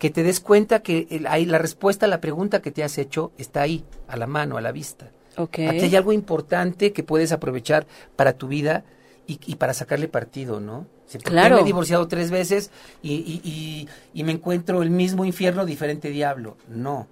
[0.00, 3.30] Que te des cuenta que hay la respuesta a la pregunta que te has hecho
[3.38, 5.12] está ahí, a la mano, a la vista.
[5.36, 5.68] Okay.
[5.68, 8.82] Aquí hay algo importante que puedes aprovechar para tu vida
[9.24, 10.88] y, para sacarle partido, ¿no?
[11.22, 11.54] claro.
[11.54, 12.72] Me he divorciado tres veces
[13.04, 16.56] y, y, y, me encuentro el mismo infierno, diferente diablo.
[16.66, 17.06] No.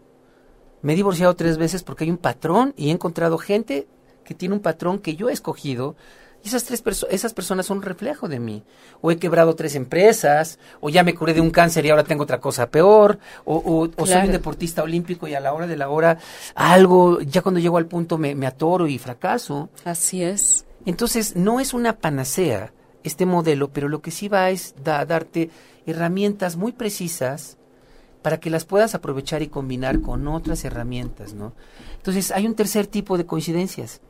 [0.82, 3.86] Me he divorciado tres veces porque hay un patrón y he encontrado gente
[4.24, 5.94] que tiene un patrón que yo he escogido
[6.42, 8.62] y esas tres esas personas son un reflejo de mí.
[9.00, 12.22] O he quebrado tres empresas, o ya me curé de un cáncer y ahora tengo
[12.22, 15.88] otra cosa peor, o, o, soy un deportista olímpico y a la hora de la
[15.88, 16.18] hora
[16.54, 19.68] algo, ya cuando llego al punto me, me atoro y fracaso.
[19.84, 20.64] Así es.
[20.86, 22.72] Entonces, no es una panacea
[23.02, 25.50] este modelo, pero lo que sí va es da, darte
[25.86, 27.56] herramientas muy precisas
[28.22, 31.54] para que las puedas aprovechar y combinar con otras herramientas, ¿no?
[31.96, 34.00] Entonces, hay un tercer tipo de coincidencias,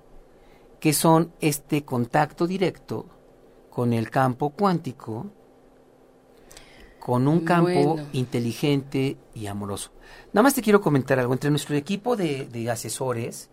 [0.80, 3.06] que son este contacto directo
[3.70, 5.26] con el campo cuántico,
[6.98, 9.90] con un campo inteligente y amoroso.
[10.32, 11.32] Nada más te quiero comentar algo.
[11.32, 13.50] Entre nuestro equipo de, de asesores,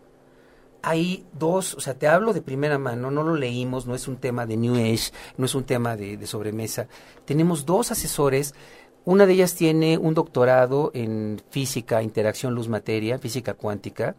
[0.82, 4.16] hay dos, o sea, te hablo de primera mano, no lo leímos, no es un
[4.16, 6.88] tema de New Age, no es un tema de, sobremesa.
[7.24, 8.54] Tenemos dos asesores,
[9.04, 14.14] una de ellas tiene un doctorado en física, interacción luz-materia, física cuántica,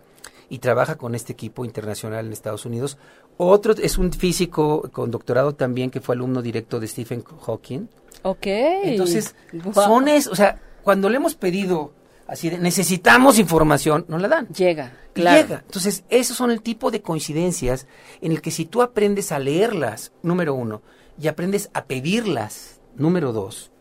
[0.49, 2.97] y trabaja con este equipo internacional en Estados Unidos.
[3.38, 7.88] Otro es un físico con doctorado también que fue alumno directo de Stephen Hawking.
[8.23, 8.45] Ok.
[8.47, 9.35] Entonces,
[9.73, 11.93] son es, o sea, cuando le hemos pedido
[12.27, 14.47] así de necesitamos información, no la dan.
[14.49, 15.41] Llega, claro.
[15.41, 15.63] Llega.
[15.65, 17.88] Entonces, esos son el tipo de coincidencias
[18.21, 20.81] en el que si tú aprendes a leerlas, número uno,
[21.19, 23.71] y aprendes a pedirlas, número dos,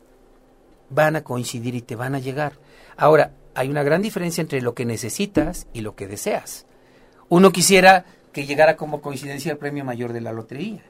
[0.90, 2.54] van a coincidir y te van a llegar.
[2.96, 6.64] Ahora, hay una gran diferencia entre lo que necesitas y lo que deseas.
[7.28, 10.84] Uno quisiera que llegara como coincidencia el premio mayor de la lotería,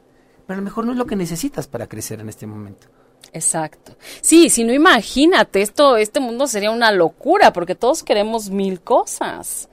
[0.47, 2.89] pero a lo mejor no es lo que necesitas para crecer en este momento.
[3.33, 3.97] Exacto.
[4.21, 9.71] Sí, si no imagínate, esto, este mundo sería una locura porque todos queremos mil cosas.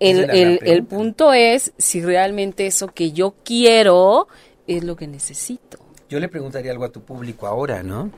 [0.00, 4.26] El, el, el punto es si realmente eso que yo quiero
[4.66, 5.78] es lo que necesito.
[6.08, 8.10] Yo le preguntaría algo a tu público ahora, ¿no?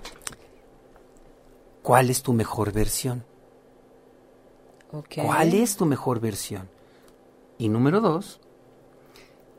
[1.83, 3.25] ¿Cuál es tu mejor versión?
[5.15, 6.69] ¿Cuál es tu mejor versión?
[7.59, 8.41] Y número dos,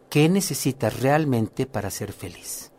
[0.10, 2.71] ¿qué necesitas realmente para ser feliz?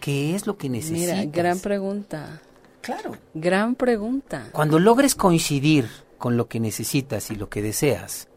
[0.00, 1.16] ¿Qué es lo que necesitas?
[1.18, 2.42] Mira, gran pregunta.
[2.80, 3.12] Claro.
[3.34, 4.48] Gran pregunta.
[4.52, 8.28] Cuando logres coincidir con lo que necesitas y lo que deseas,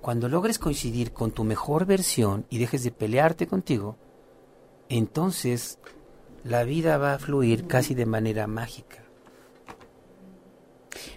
[0.00, 3.96] cuando logres coincidir con tu mejor versión y dejes de pelearte contigo,
[4.88, 5.78] entonces
[6.44, 9.02] la vida va a fluir casi de manera mágica.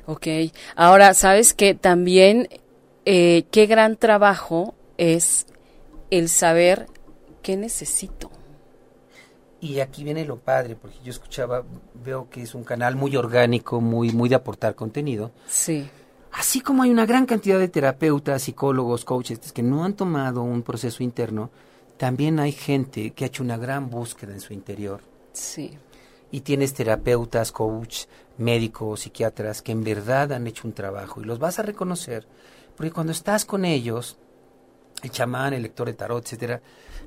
[0.05, 0.27] Ok,
[0.75, 2.49] ahora sabes que también
[3.05, 5.45] eh, qué gran trabajo es
[6.09, 6.87] el saber
[7.41, 8.29] qué necesito.
[9.59, 11.63] Y aquí viene lo padre, porque yo escuchaba,
[12.03, 15.31] veo que es un canal muy orgánico, muy, muy de aportar contenido.
[15.47, 15.87] Sí.
[16.31, 20.63] Así como hay una gran cantidad de terapeutas, psicólogos, coaches que no han tomado un
[20.63, 21.51] proceso interno,
[21.97, 25.01] también hay gente que ha hecho una gran búsqueda en su interior.
[25.33, 25.77] Sí.
[26.31, 28.05] Y tienes terapeutas, coach,
[28.41, 32.27] médicos, psiquiatras que en verdad han hecho un trabajo y los vas a reconocer,
[32.75, 34.17] porque cuando estás con ellos,
[35.03, 36.61] el chamán, el lector de tarot, etcétera,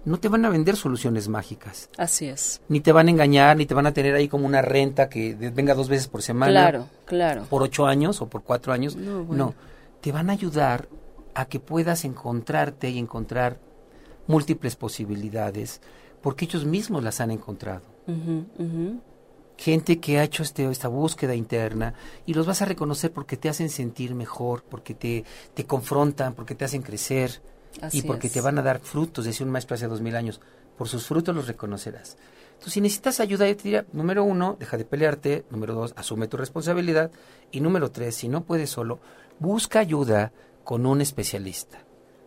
[0.04, 1.88] no te van a vender soluciones mágicas.
[1.96, 2.60] Así es.
[2.68, 5.34] Ni te van a engañar, ni te van a tener ahí como una renta que
[5.34, 6.52] venga dos veces por semana.
[6.52, 7.44] Claro, claro.
[7.48, 8.96] Por ocho años o por cuatro años.
[8.96, 9.54] No,
[10.00, 10.88] te van a ayudar
[11.34, 13.58] a que puedas encontrarte y encontrar
[14.26, 15.80] múltiples posibilidades,
[16.20, 17.82] porque ellos mismos las han encontrado.
[19.56, 21.94] Gente que ha hecho este, esta búsqueda interna
[22.26, 26.54] y los vas a reconocer porque te hacen sentir mejor, porque te, te confrontan, porque
[26.54, 27.40] te hacen crecer
[27.92, 30.40] y porque te van a dar frutos, decía un maestro hace dos mil años,
[30.76, 32.16] por sus frutos los reconocerás.
[32.52, 36.28] Entonces, si necesitas ayuda, yo te diría, número uno, deja de pelearte, número dos, asume
[36.28, 37.10] tu responsabilidad,
[37.50, 39.00] y número tres, si no puedes solo,
[39.38, 41.84] busca ayuda con un especialista,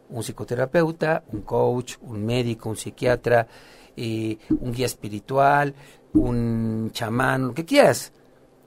[0.09, 3.47] un psicoterapeuta, un coach, un médico, un psiquiatra,
[3.95, 5.73] eh, un guía espiritual,
[6.13, 8.11] un chamán, lo que quieras.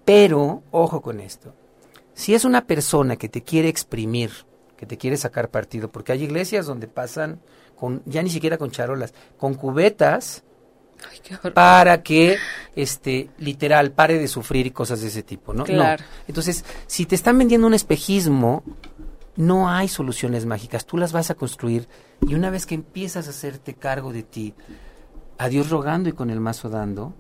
[0.05, 1.55] Pero, ojo con esto,
[2.15, 4.31] si es una persona que te quiere exprimir,
[4.77, 7.41] que te quiere sacar partido, porque hay iglesias donde pasan
[7.77, 10.43] con ya ni siquiera con charolas, con cubetas
[11.55, 12.37] para que
[12.77, 15.65] este literal pare de sufrir y cosas de ese tipo, ¿no?
[15.65, 16.05] Claro.
[16.29, 18.63] Entonces, si te están vendiendo un espejismo,
[19.37, 21.89] no hay soluciones mágicas, tú las vas a construir
[22.27, 24.55] y una vez que empiezas a hacerte cargo de ti,
[25.39, 27.15] a Dios rogando y con el mazo dando,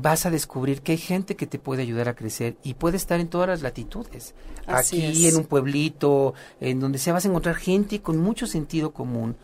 [0.00, 3.20] vas a descubrir que hay gente que te puede ayudar a crecer y puede estar
[3.20, 4.34] en todas las latitudes.
[4.66, 9.36] Aquí, en un pueblito, en donde se vas a encontrar gente con mucho sentido común,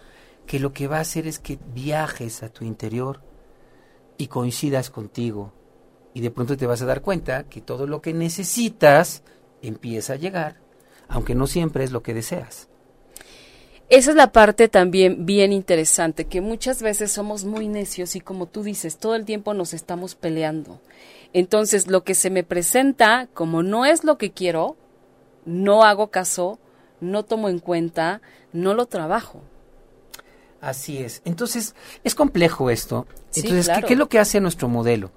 [0.46, 3.20] que lo que va a hacer es que viajes a tu interior
[4.16, 5.52] y coincidas contigo.
[6.14, 9.22] Y de pronto te vas a dar cuenta que todo lo que necesitas
[9.60, 10.60] empieza a llegar,
[11.08, 12.68] aunque no siempre es lo que deseas.
[13.88, 18.46] Esa es la parte también bien interesante, que muchas veces somos muy necios y como
[18.46, 20.80] tú dices, todo el tiempo nos estamos peleando.
[21.32, 24.76] Entonces, lo que se me presenta, como no es lo que quiero,
[25.44, 26.58] no hago caso,
[27.00, 28.22] no tomo en cuenta,
[28.52, 29.42] no lo trabajo.
[30.60, 31.22] Así es.
[31.24, 33.06] Entonces, es complejo esto.
[33.34, 35.12] Entonces, ¿qué, es lo que hace nuestro modelo?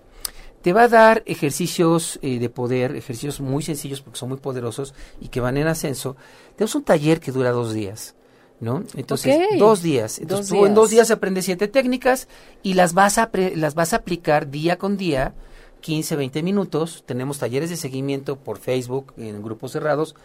[0.61, 4.93] Te va a dar ejercicios eh, de poder, ejercicios muy sencillos porque son muy poderosos
[5.21, 6.17] y que van en ascenso.
[6.55, 8.15] Tenemos un taller que dura dos días.
[8.59, 8.83] ¿No?
[8.95, 10.19] Entonces, dos días.
[10.19, 12.27] Entonces, tú en dos días aprendes siete técnicas
[12.61, 15.33] y las vas a, las vas a aplicar día con día,
[15.81, 17.03] 15, 20 minutos.
[17.05, 20.15] Tenemos talleres de seguimiento por Facebook en grupos cerrados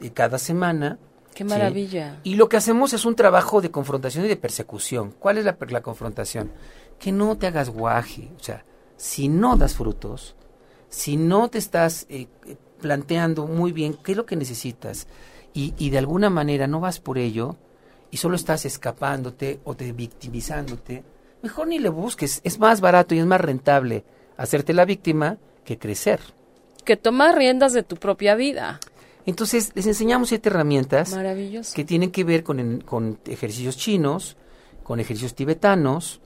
[0.00, 0.98] y cada semana.
[1.34, 2.20] ¡Qué maravilla!
[2.22, 5.14] Y lo que hacemos es un trabajo de confrontación y de persecución.
[5.18, 6.52] ¿Cuál es la, la confrontación?
[6.98, 8.30] Que no te hagas guaje.
[8.38, 8.64] O sea,
[8.96, 10.36] si no das frutos,
[10.88, 12.28] si no te estás eh,
[12.80, 15.08] planteando muy bien qué es lo que necesitas
[15.52, 17.56] y, y de alguna manera no vas por ello,
[18.14, 21.02] y solo estás escapándote o te victimizándote,
[21.42, 22.40] mejor ni le busques.
[22.44, 24.04] Es más barato y es más rentable
[24.36, 26.20] hacerte la víctima que crecer.
[26.84, 28.78] Que tomar riendas de tu propia vida.
[29.26, 31.12] Entonces, les enseñamos siete herramientas
[31.74, 34.36] que tienen que ver con, con ejercicios chinos,
[34.84, 36.20] con ejercicios tibetanos,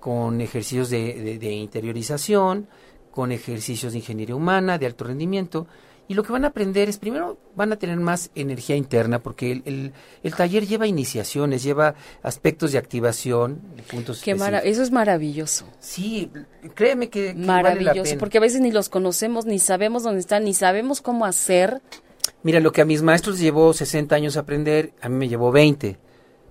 [0.00, 2.66] con ejercicios de, de interiorización,
[3.12, 5.68] con ejercicios de ingeniería humana, de alto rendimiento,
[6.10, 9.62] y lo que van a aprender es, primero, van a tener más energía interna, porque
[9.64, 9.92] el,
[10.24, 11.94] el, taller lleva iniciaciones, lleva
[12.24, 15.66] aspectos de activación, puntos Qué Eso es maravilloso.
[15.78, 16.28] Sí,
[16.74, 21.00] créeme que, maravilloso, porque a veces ni los conocemos, ni sabemos dónde están, ni sabemos
[21.00, 21.80] cómo hacer.
[22.42, 25.96] Mira, lo que a mis maestros llevó 60 años aprender, a mí me llevó 20.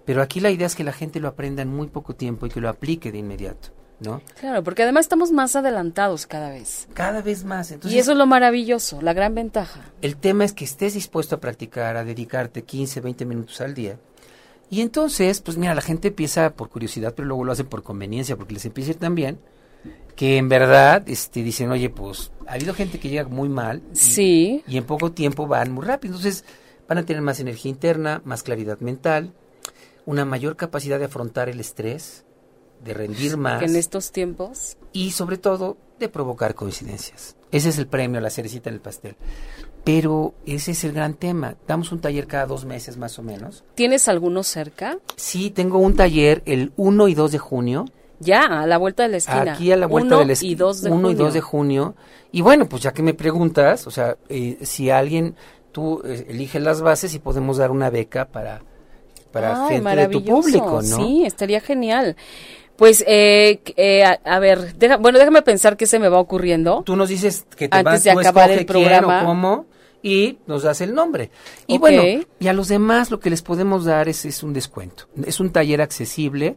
[0.05, 2.49] Pero aquí la idea es que la gente lo aprenda en muy poco tiempo y
[2.49, 3.71] que lo aplique de inmediato.
[3.99, 4.21] ¿No?
[4.39, 6.87] Claro, porque además estamos más adelantados cada vez.
[6.93, 7.73] Cada vez más.
[7.83, 9.81] y eso es lo maravilloso, la gran ventaja.
[10.01, 13.97] El tema es que estés dispuesto a practicar, a dedicarte 15, 20 minutos al día.
[14.69, 18.37] Y entonces, pues mira, la gente empieza por curiosidad, pero luego lo hace por conveniencia,
[18.37, 19.39] porque les empieza a ir tan bien,
[20.15, 23.81] que en verdad este, dicen, oye, pues ha habido gente que llega muy mal.
[23.93, 24.63] Y, sí.
[24.67, 26.15] Y en poco tiempo van muy rápido.
[26.15, 26.45] Entonces,
[26.87, 29.33] van a tener más energía interna, más claridad mental,
[30.05, 32.25] una mayor capacidad de afrontar el estrés,
[32.83, 33.61] de rendir más.
[33.61, 34.77] En estos tiempos.
[34.93, 37.35] Y sobre todo de provocar coincidencias.
[37.51, 39.15] Ese es el premio, la cerecita en el pastel.
[39.83, 41.55] Pero ese es el gran tema.
[41.67, 43.63] Damos un taller cada dos meses más o menos.
[43.75, 44.97] ¿Tienes alguno cerca?
[45.15, 47.85] Sí, tengo un taller el 1 y 2 de junio.
[48.19, 49.53] Ya, a la vuelta de la esquina.
[49.53, 50.65] Aquí a la vuelta de la esquina.
[50.89, 51.95] 1 y 2 de junio.
[52.31, 55.35] Y bueno, pues ya que me preguntas, o sea, eh, si alguien,
[55.71, 58.61] tú eh, eliges las bases y podemos dar una beca para,
[59.31, 60.97] para gente de tu público, ¿no?
[60.97, 62.15] Sí, estaría genial.
[62.79, 66.81] Pues, eh, eh, a, ver, bueno, déjame pensar qué se me va ocurriendo.
[66.85, 69.25] Tú nos dices que te antes vas, de acabar el programa.
[69.25, 69.65] cómo,
[70.01, 71.29] y nos das el nombre.
[71.67, 75.09] Y bueno, y a los demás lo que les podemos dar es, es un descuento.
[75.25, 76.55] Es un taller accesible,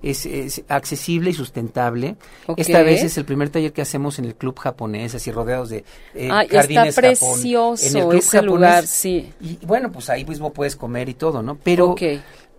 [0.00, 2.14] es, accesible y sustentable.
[2.56, 5.84] Esta vez es el primer taller que hacemos en el club japonés, así rodeados de
[6.14, 9.32] eh, jardines está precioso en el club ese lugar, sí.
[9.40, 11.58] Y bueno, pues ahí mismo puedes comer y todo, ¿no?
[11.64, 11.96] Pero,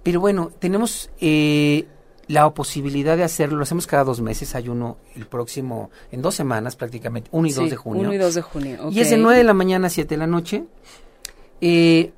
[0.03, 1.85] pero bueno, tenemos eh,
[2.27, 6.35] la posibilidad de hacerlo, lo hacemos cada dos meses, hay uno el próximo, en dos
[6.35, 8.01] semanas prácticamente, 1 y 2 de junio.
[8.03, 10.17] 1 y 2 de junio, Y es de 9 de la mañana a 7 de
[10.17, 10.63] la noche.
[11.61, 12.11] Eh,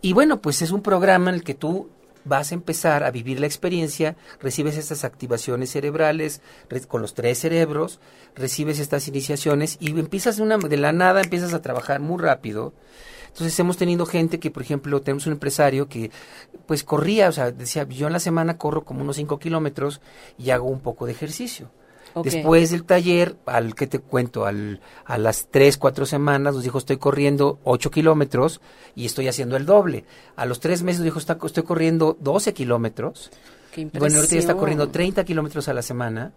[0.00, 1.88] y bueno, pues es un programa en el que tú
[2.24, 6.42] vas a empezar a vivir la experiencia, recibes estas activaciones cerebrales
[6.86, 8.00] con los tres cerebros,
[8.36, 12.74] recibes estas iniciaciones y empiezas de, una, de la nada, empiezas a trabajar muy rápido
[13.38, 16.10] entonces hemos tenido gente que, por ejemplo, tenemos un empresario que
[16.66, 20.00] pues corría, o sea, decía, yo en la semana corro como unos 5 kilómetros
[20.36, 21.70] y hago un poco de ejercicio.
[22.24, 26.78] Después del taller, al que te cuento, al, a las 3, 4 semanas nos dijo,
[26.78, 28.60] estoy corriendo 8 kilómetros
[28.96, 30.04] y estoy haciendo el doble.
[30.34, 33.30] A los 3 meses nos dijo, estoy corriendo 12 kilómetros.
[33.72, 36.32] Qué bueno, ahorita ya está corriendo 30 kilómetros a la semana.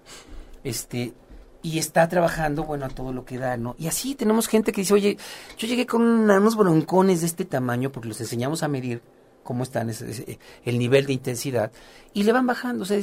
[0.63, 1.13] Este,
[1.63, 3.75] y está trabajando, bueno, a todo lo que da, ¿no?
[3.77, 5.17] Y así tenemos gente que dice, oye,
[5.57, 9.01] yo llegué con unos broncones de este tamaño porque los enseñamos a medir
[9.43, 11.71] cómo están ese, el nivel de intensidad
[12.13, 12.99] y le van bajando, o sea,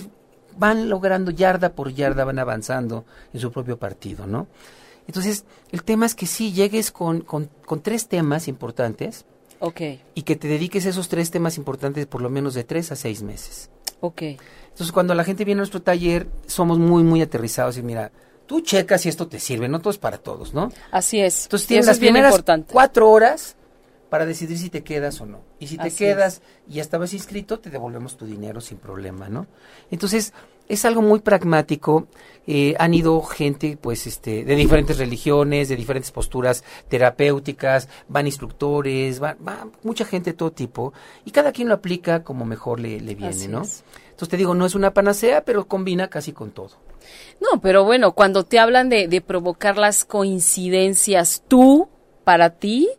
[0.57, 4.49] van logrando yarda por yarda, van avanzando en su propio partido, ¿no?
[5.07, 9.25] Entonces, el tema es que sí llegues con, con, con tres temas importantes.
[9.59, 9.81] Ok.
[10.15, 12.97] Y que te dediques a esos tres temas importantes por lo menos de tres a
[12.97, 13.71] seis meses.
[14.01, 14.23] Ok.
[14.23, 18.13] Entonces, cuando la gente viene a nuestro taller, somos muy, muy aterrizados y mira,
[18.49, 20.73] tú checas si esto te sirve, no todo es para todos, ¿no?
[20.91, 21.45] Así es.
[21.45, 23.55] Entonces tienes las primeras cuatro horas
[24.09, 25.43] para decidir si te quedas o no.
[25.61, 29.29] Y si te Así quedas y ya estabas inscrito, te devolvemos tu dinero sin problema,
[29.29, 29.47] ¿no?
[29.91, 30.33] Entonces,
[30.67, 32.09] es algo muy pragmático.
[32.47, 39.23] Eh, han ido gente, pues, este, de diferentes religiones, de diferentes posturas terapéuticas, van instructores,
[39.23, 40.95] va, va mucha gente de todo tipo,
[41.27, 43.61] y cada quien lo aplica como mejor le, le viene, Así ¿no?
[43.61, 43.85] es.
[44.05, 46.88] Entonces te digo, no es una panacea, pero combina casi con todo.
[47.41, 51.89] No, pero bueno, cuando te hablan de, de provocar las coincidencias tú,
[52.29, 52.91] para ti,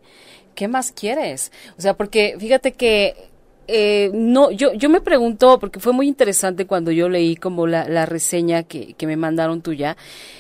[0.56, 1.52] ¿qué más quieres?
[1.78, 3.30] O sea, porque fíjate que
[3.68, 7.88] eh, no, yo, yo me pregunto, porque fue muy interesante cuando yo leí como la,
[7.88, 9.96] la reseña que, que me mandaron tuya,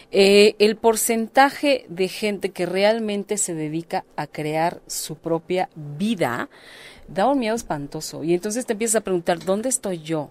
[0.10, 6.50] eh, el porcentaje de gente que realmente se dedica a crear su propia vida
[7.08, 8.24] da un miedo espantoso.
[8.24, 10.30] Y entonces te empiezas a preguntar, ¿dónde estoy yo?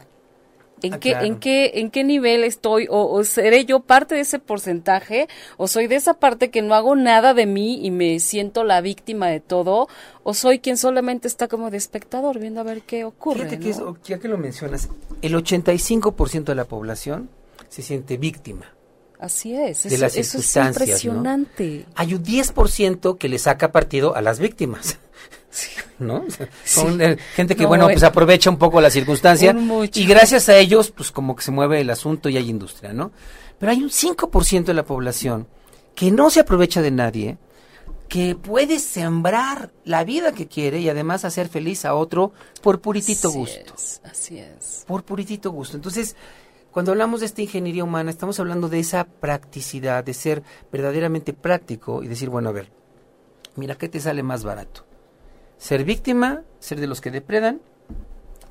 [0.82, 1.26] ¿En, Ah, qué, claro.
[1.26, 2.86] ¿En qué en qué nivel estoy?
[2.90, 5.28] O, o seré yo parte de ese porcentaje?
[5.56, 8.80] ¿O soy de esa parte que no hago nada de mí y me siento la
[8.80, 9.88] víctima de todo?
[10.22, 13.48] ¿O soy quien solamente está como de espectador viendo a ver qué ocurre?
[13.48, 13.74] Fíjate que
[14.04, 14.88] ya que lo mencionas,
[15.22, 17.30] el 85% de la población
[17.68, 18.74] se siente víctima.
[19.18, 21.86] Así es, de eso, las eso es impresionante.
[21.96, 24.98] Hay un 10% que le saca partido a las víctimas.
[25.98, 26.24] ¿No?
[26.26, 29.54] O sea, Son eh, gente que, No, bueno, eh, pues aprovecha un poco la circunstancia
[29.92, 33.10] y gracias a ellos, pues como que se mueve el asunto y hay industria, ¿no?
[33.58, 35.48] Pero hay un 5% de la población
[35.94, 37.38] que no se aprovecha de nadie,
[38.08, 42.32] que puede sembrar la vida que quiere y además hacer feliz a otro
[42.62, 44.84] por puritito Así gusto es, así es.
[44.86, 45.76] por puritito gusto.
[45.76, 46.16] Entonces,
[46.70, 52.02] cuando hablamos de esta ingeniería humana, estamos hablando de esa practicidad, de ser verdaderamente práctico
[52.02, 52.70] y decir, bueno, a ver,
[53.56, 54.87] mira, ¿qué te sale más barato?
[55.58, 57.60] ¿Ser víctima, ser de los que depredan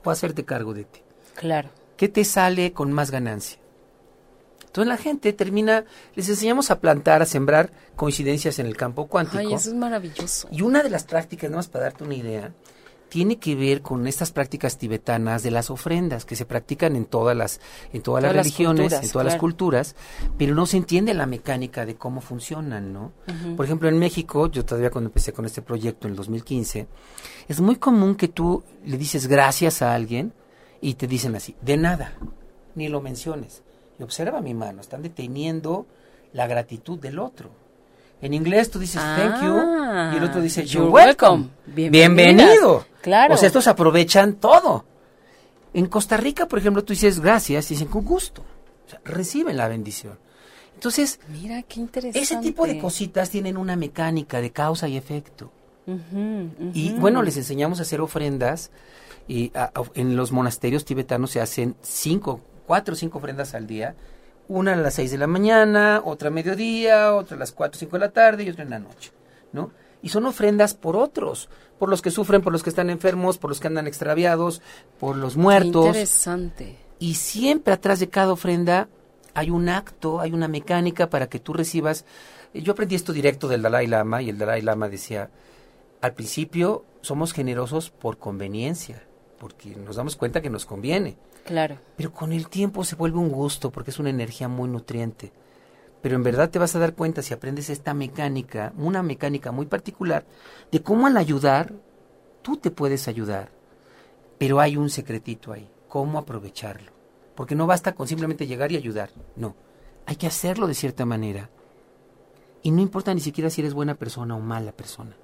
[0.03, 1.01] o hacerte cargo de ti?
[1.35, 1.69] Claro.
[1.95, 3.57] ¿Qué te sale con más ganancia?
[4.65, 9.39] Entonces la gente termina, les enseñamos a plantar, a sembrar coincidencias en el campo cuántico.
[9.39, 10.47] Ay, eso es maravilloso.
[10.51, 12.53] Y una de las prácticas, nada más para darte una idea,
[13.09, 17.35] tiene que ver con estas prácticas tibetanas de las ofrendas que se practican en todas
[17.35, 17.59] las,
[17.93, 19.95] en todas, las Todas las religiones, culturas, en todas las culturas,
[20.37, 23.11] pero no se entiende la mecánica de cómo funcionan, ¿no?
[23.55, 26.87] Por ejemplo, en México, yo todavía cuando empecé con este proyecto en el 2015,
[27.47, 30.33] es muy común que tú le dices gracias a alguien
[30.81, 32.13] y te dicen así, de nada,
[32.75, 33.63] ni lo menciones.
[33.99, 35.87] Y observa mi mano, están deteniendo
[36.33, 37.66] la gratitud del otro.
[38.21, 39.55] En inglés tú dices thank you
[40.13, 41.49] y el otro dice you're welcome.
[41.67, 41.89] welcome.
[41.89, 42.85] Bienvenido.
[43.01, 43.33] Claro.
[43.33, 44.85] O sea, estos aprovechan todo.
[45.73, 48.43] En Costa Rica, por ejemplo, tú dices gracias y dicen con gusto.
[48.87, 50.17] O sea, reciben la bendición.
[50.73, 52.19] Entonces, Mira, qué interesante.
[52.19, 55.51] ese tipo de cositas tienen una mecánica de causa y efecto.
[56.73, 58.71] Y bueno, les enseñamos a hacer ofrendas
[59.27, 63.67] y a- a- en los monasterios tibetanos se hacen cinco, cuatro o cinco ofrendas al
[63.67, 63.95] día.
[64.49, 67.79] Una a las seis de la mañana, otra a mediodía, otra a las cuatro o
[67.79, 69.11] cinco de la tarde y otra en la noche,
[69.51, 69.71] ¿no?
[70.01, 73.49] Y son ofrendas por otros, por los que sufren, por los que están enfermos, por
[73.49, 74.61] los que andan extraviados,
[74.99, 75.87] por los Qué muertos.
[75.87, 76.77] interesante.
[76.99, 78.87] Y siempre atrás de cada ofrenda
[79.33, 82.05] hay un acto, hay una mecánica para que tú recibas.
[82.53, 85.29] Yo aprendí esto directo del Dalai Lama y el Dalai Lama decía,
[86.01, 89.03] al principio somos generosos por conveniencia,
[89.39, 91.17] porque nos damos cuenta que nos conviene,
[91.47, 91.79] Claro.
[91.95, 95.31] pero con el tiempo se vuelve un gusto porque es una energía muy nutriente.
[96.01, 99.65] Pero en verdad te vas a dar cuenta si aprendes esta mecánica, una mecánica muy
[99.65, 100.25] particular,
[100.71, 101.73] de cómo al ayudar,
[102.41, 103.49] tú te puedes ayudar.
[104.37, 106.91] Pero hay un secretito ahí, cómo aprovecharlo.
[107.33, 109.55] Porque no basta con simplemente llegar y ayudar, no.
[110.05, 111.49] Hay que hacerlo de cierta manera.
[112.61, 115.15] Y no importa ni siquiera si eres buena persona o mala persona.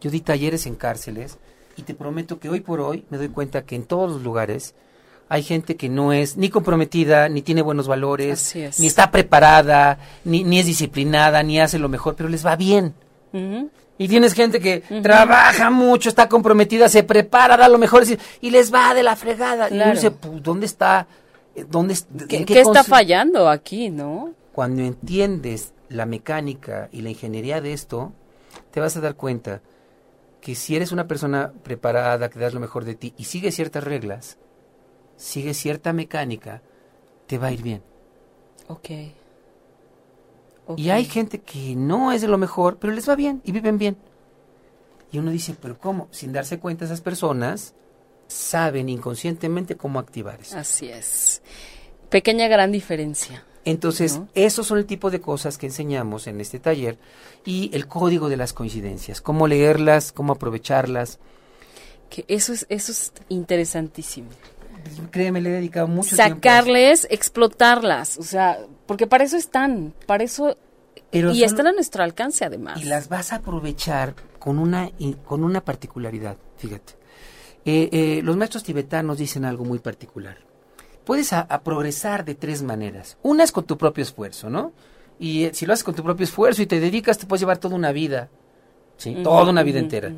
[0.00, 1.38] Yo di talleres en cárceles
[1.76, 4.74] y te prometo que hoy por hoy me doy cuenta que en todos los lugares
[5.28, 8.80] hay gente que no es ni comprometida, ni tiene buenos valores, es.
[8.80, 12.94] ni está preparada, ni, ni es disciplinada, ni hace lo mejor, pero les va bien.
[14.00, 18.04] Y tienes gente que trabaja mucho, está comprometida, se prepara, da lo mejor
[18.40, 19.68] y- les va de la fregada.
[19.70, 21.06] Y uno dice, "Pu, ¿dónde está?
[21.54, 21.94] eh, ¿Dónde,
[22.28, 24.32] ¿Qué, está fallando aquí, no?
[24.52, 28.12] Cuando entiendes la mecánica y la ingeniería de esto,
[28.70, 29.60] te vas a dar cuenta
[30.40, 33.82] que si eres una persona preparada, que das lo mejor de ti y sigues ciertas
[33.84, 34.38] reglas,
[35.18, 36.62] sigues cierta mecánica,
[37.26, 37.82] te va a ir bien.
[38.68, 38.88] Ok.
[40.76, 43.78] Y hay gente que no es de lo mejor, pero les va bien y viven
[43.78, 43.96] bien.
[45.10, 46.08] Y uno dice, pero ¿cómo?
[46.10, 47.74] Sin darse cuenta esas personas
[48.26, 50.58] saben inconscientemente cómo activar eso.
[50.58, 51.42] Así es.
[52.10, 53.44] Pequeña gran diferencia.
[53.64, 54.28] Entonces, ¿no?
[54.34, 56.98] esos son el tipo de cosas que enseñamos en este taller
[57.44, 61.18] y el código de las coincidencias, cómo leerlas, cómo aprovecharlas.
[62.10, 64.28] Que eso es, eso es interesantísimo.
[65.10, 66.34] Créeme, le he dedicado mucho tiempo.
[66.36, 68.18] Sacarles, explotarlas.
[68.18, 69.94] O sea, porque para eso están.
[70.06, 70.56] Para eso
[71.10, 72.80] Pero y solo- están a nuestro alcance además.
[72.80, 74.90] y las vas a aprovechar con una,
[75.24, 76.94] con una particularidad, fíjate.
[77.64, 80.38] Eh, eh, los maestros tibetanos dicen algo muy particular.
[81.04, 83.16] Puedes a, a progresar de tres maneras.
[83.22, 84.72] Una es con tu propio esfuerzo, ¿no?
[85.18, 87.58] Y eh, si lo haces con tu propio esfuerzo y te dedicas, te puedes llevar
[87.58, 88.28] toda una vida,
[88.96, 89.16] ¿sí?
[89.24, 90.12] Toda una vida entera.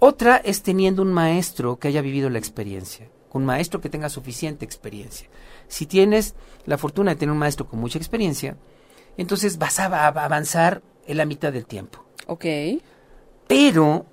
[0.00, 4.64] Otra es teniendo un maestro que haya vivido la experiencia, un maestro que tenga suficiente
[4.64, 5.28] experiencia.
[5.68, 8.56] Si tienes la fortuna de tener un maestro con mucha experiencia,
[9.16, 12.04] entonces vas a avanzar en la mitad del tiempo.
[12.26, 12.46] Ok.
[13.46, 14.06] Pero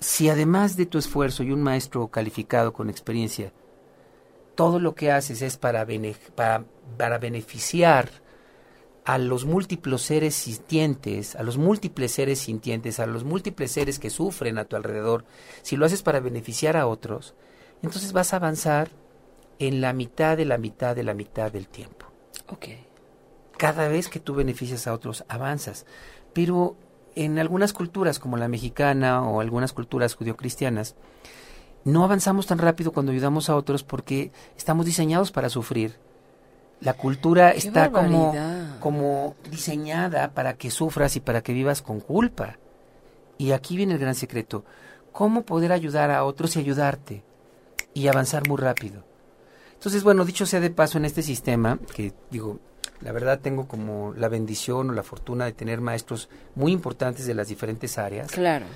[0.00, 3.52] si además de tu esfuerzo y un maestro calificado con experiencia,
[4.54, 6.64] todo lo que haces es para, bene- para,
[6.98, 8.10] para beneficiar
[9.04, 14.10] a los múltiples seres sintientes, a los múltiples seres sintientes, a los múltiples seres que
[14.10, 15.24] sufren a tu alrededor,
[15.62, 17.34] si lo haces para beneficiar a otros,
[17.82, 18.88] entonces vas a avanzar
[19.58, 22.06] en la mitad de la mitad de la mitad del tiempo
[22.48, 22.66] Ok.
[23.56, 25.86] cada vez que tú beneficias a otros, avanzas.
[26.32, 26.76] Pero
[27.14, 30.94] en algunas culturas, como la mexicana o algunas culturas judio-cristianas,
[31.84, 35.96] no avanzamos tan rápido cuando ayudamos a otros porque estamos diseñados para sufrir.
[36.80, 38.34] La cultura está como,
[38.80, 42.58] como diseñada para que sufras y para que vivas con culpa.
[43.38, 44.64] Y aquí viene el gran secreto.
[45.12, 47.22] ¿Cómo poder ayudar a otros y ayudarte?
[47.94, 49.04] Y avanzar muy rápido.
[49.74, 52.60] Entonces, bueno, dicho sea de paso en este sistema, que digo,
[53.00, 57.34] la verdad tengo como la bendición o la fortuna de tener maestros muy importantes de
[57.34, 58.30] las diferentes áreas.
[58.30, 58.66] Claro.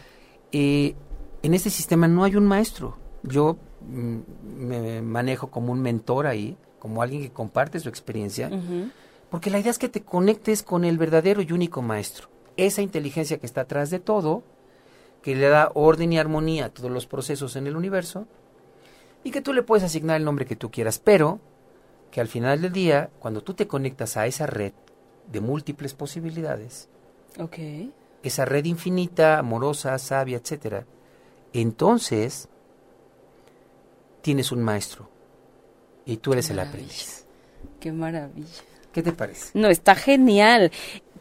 [0.51, 0.95] Eh,
[1.43, 2.97] en este sistema no hay un maestro.
[3.23, 4.19] Yo mm,
[4.57, 8.51] me manejo como un mentor ahí, como alguien que comparte su experiencia,
[9.31, 12.29] porque la idea es que te conectes con el verdadero y único maestro.
[12.57, 14.45] Esa inteligencia que está atrás de todo,
[15.23, 18.27] que le da orden y armonía a todos los procesos en el universo,
[19.25, 21.41] y que tú le puedes asignar el nombre que tú quieras, pero
[22.11, 24.73] que al final del día, cuando tú te conectas a esa red
[25.33, 26.89] de múltiples posibilidades,
[28.23, 30.87] esa red infinita, amorosa, sabia, etcétera,
[31.53, 32.49] entonces
[34.23, 35.09] tienes un maestro
[36.05, 37.27] y tú eres el aprendiz.
[37.81, 38.47] Qué maravilla.
[38.93, 39.59] ¿Qué te parece?
[39.59, 40.71] No, está genial.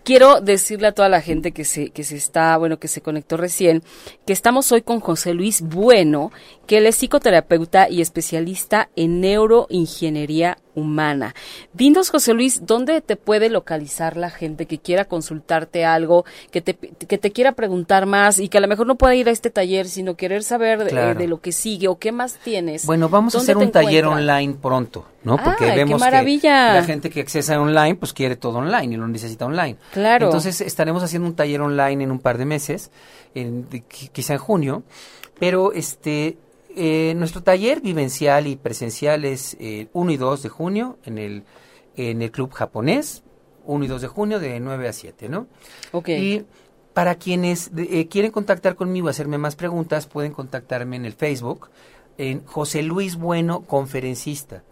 [0.04, 3.38] Quiero decirle a toda la gente que se, que se está, bueno, que se conectó
[3.38, 3.84] recién,
[4.26, 6.32] que estamos hoy con José Luis Bueno,
[6.68, 11.36] que él es psicoterapeuta y especialista en neuroingeniería humana.
[11.74, 16.74] Dinos, José Luis, ¿dónde te puede localizar la gente que quiera consultarte algo, que te,
[16.76, 19.50] que te quiera preguntar más y que a lo mejor no pueda ir a este
[19.50, 21.20] taller, sino querer saber de, Claro.
[21.20, 22.86] de lo que sigue o qué más tienes?
[22.86, 25.38] Bueno, vamos a ¿Dónde hacer un taller online pronto, ¿no?
[25.38, 26.70] Porque ¡Ay, qué vemos maravilla!
[26.74, 29.78] que la gente que accesa online, pues quiere todo online y lo necesita online.
[29.94, 30.26] Claro.
[30.28, 32.92] Entonces estaremos haciendo un taller online en un par de meses,
[33.36, 33.68] en-
[34.12, 34.84] quizá en junio,
[35.40, 36.38] pero este
[36.76, 41.44] eh, nuestro taller vivencial y presencial es eh, 1 y 2 de junio en el
[41.96, 43.24] en el club japonés,
[43.66, 45.48] 1 y 2 de junio de 9 a 7, ¿no?
[45.92, 46.10] Ok.
[46.10, 46.46] Y
[46.94, 51.70] para quienes eh, quieren contactar conmigo, hacerme más preguntas, pueden contactarme en el Facebook,
[52.18, 54.64] en José Luis Bueno, conferencista.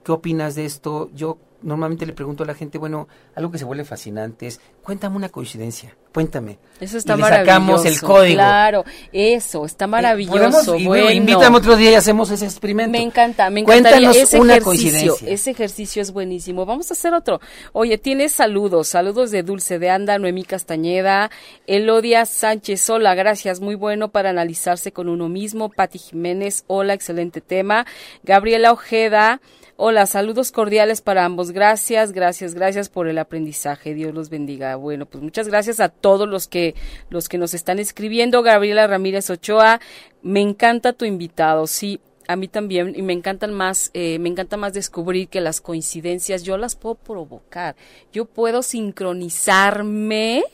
[0.05, 1.11] ¿qué opinas de esto?
[1.13, 5.17] Yo normalmente le pregunto a la gente, bueno, algo que se vuelve fascinante es, cuéntame
[5.17, 5.97] una coincidencia.
[6.13, 6.59] Cuéntame.
[6.79, 7.51] Eso está y le maravilloso.
[7.59, 8.35] sacamos el código.
[8.37, 10.39] Claro, eso, está maravilloso.
[10.39, 11.11] Podemos- y bueno.
[11.11, 12.93] Invítame otro día y hacemos ese experimento.
[12.93, 14.65] Me encanta, me encanta Cuéntanos ese una ejercicio.
[14.91, 15.29] coincidencia.
[15.29, 16.67] Ese ejercicio es buenísimo.
[16.67, 17.41] Vamos a hacer otro.
[17.73, 21.33] Oye, tienes saludos, saludos de Dulce de Anda, Noemí Castañeda,
[21.67, 25.69] Elodia Sánchez, hola, gracias, muy bueno para analizarse con uno mismo.
[25.69, 27.87] Pati Jiménez, hola, excelente tema.
[28.23, 29.41] Gabriela Ojeda,
[29.77, 31.51] Hola, saludos cordiales para ambos.
[31.51, 33.93] Gracias, gracias, gracias por el aprendizaje.
[33.93, 34.77] Dios los bendiga.
[34.77, 36.77] Bueno, pues muchas gracias a todos los que
[37.11, 38.45] los que nos están escribiendo.
[38.45, 39.81] Gabriela Ramírez Ochoa,
[40.23, 41.67] me encanta tu invitado.
[41.67, 45.61] Sí, a mí también y me encantan más, eh, me encanta más descubrir que las
[45.61, 47.75] coincidencias yo las puedo provocar.
[48.13, 50.45] Yo puedo sincronizarme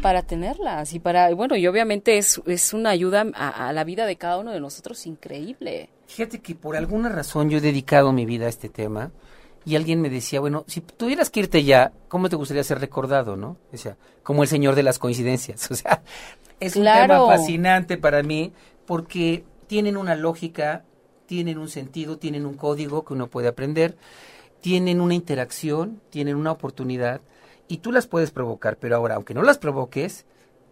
[0.00, 4.06] para tenerlas y para, bueno, y obviamente es, es una ayuda a, a la vida
[4.06, 5.90] de cada uno de nosotros increíble.
[6.06, 9.10] Fíjate que por alguna razón yo he dedicado mi vida a este tema
[9.66, 13.36] y alguien me decía, bueno, si tuvieras que irte ya, ¿cómo te gustaría ser recordado,
[13.36, 13.56] no?
[13.72, 15.68] O sea, como el señor de las coincidencias.
[15.70, 16.02] O sea,
[16.60, 18.52] es un tema fascinante para mí
[18.86, 20.84] porque tienen una lógica,
[21.26, 23.96] tienen un sentido, tienen un código que uno puede aprender,
[24.60, 27.20] tienen una interacción, tienen una oportunidad
[27.68, 30.24] y tú las puedes provocar, pero ahora, aunque no las provoques,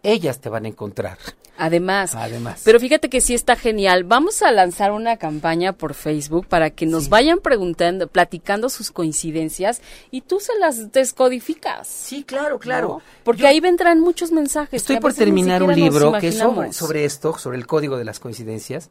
[0.02, 1.18] ellas te van a encontrar.
[1.56, 2.62] Además, Además.
[2.64, 4.02] Pero fíjate que sí está genial.
[4.02, 7.10] Vamos a lanzar una campaña por Facebook para que nos Sí.
[7.10, 9.80] vayan preguntando, platicando sus coincidencias
[10.10, 11.86] y tú se las descodificas.
[11.86, 12.88] Sí, claro, claro.
[12.88, 13.02] ¿no?
[13.22, 14.82] Porque Yo- ahí vendrán muchos mensajes.
[14.82, 18.18] Estoy por terminar un libro que es sobre, sobre esto, sobre el código de las
[18.18, 18.90] coincidencias.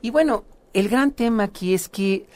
[0.00, 2.26] Y bueno, el gran tema aquí es que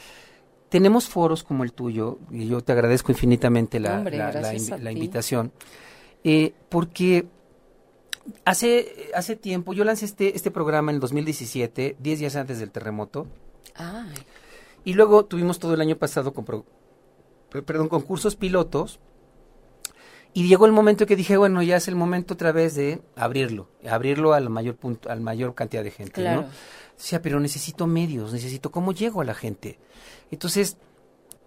[0.73, 5.51] tenemos foros como el tuyo, y yo te agradezco infinitamente la, Hombre, la- invitación,
[6.23, 7.27] eh, porque
[8.43, 12.71] hace, hace tiempo, yo lancé este, este programa en el 2017, 10 días antes del
[12.71, 13.27] terremoto,
[13.75, 14.15] Ay,
[14.83, 16.65] y luego tuvimos todo el año pasado con pro-
[17.51, 18.99] per- perdón, concursos pilotos.
[20.35, 23.69] Y llegó el momento que dije, bueno, ya es el momento otra vez de abrirlo,
[23.87, 26.41] abrirlo al mayor punto, al mayor cantidad de gente, Claro.
[26.41, 26.47] ¿no?
[26.97, 29.79] Decía, pero necesito medios, necesito cómo llego a la gente.
[30.31, 30.77] Entonces,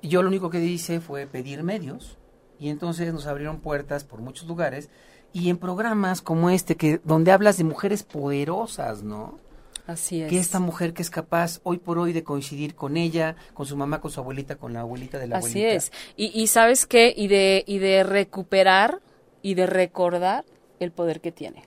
[0.02, 2.18] yo lo único que hice fue pedir medios
[2.58, 4.90] y entonces nos abrieron puertas por muchos lugares
[5.32, 9.38] y en programas como este que donde hablas de mujeres poderosas, ¿no?
[9.86, 10.28] así es.
[10.28, 13.76] que esta mujer que es capaz hoy por hoy de coincidir con ella, con su
[13.76, 15.74] mamá, con su abuelita, con la abuelita de la Así abuelita.
[15.74, 15.92] es.
[16.16, 19.00] Y, y sabes qué, y de, y de recuperar
[19.42, 20.44] y de recordar
[20.80, 21.64] el poder que tiene,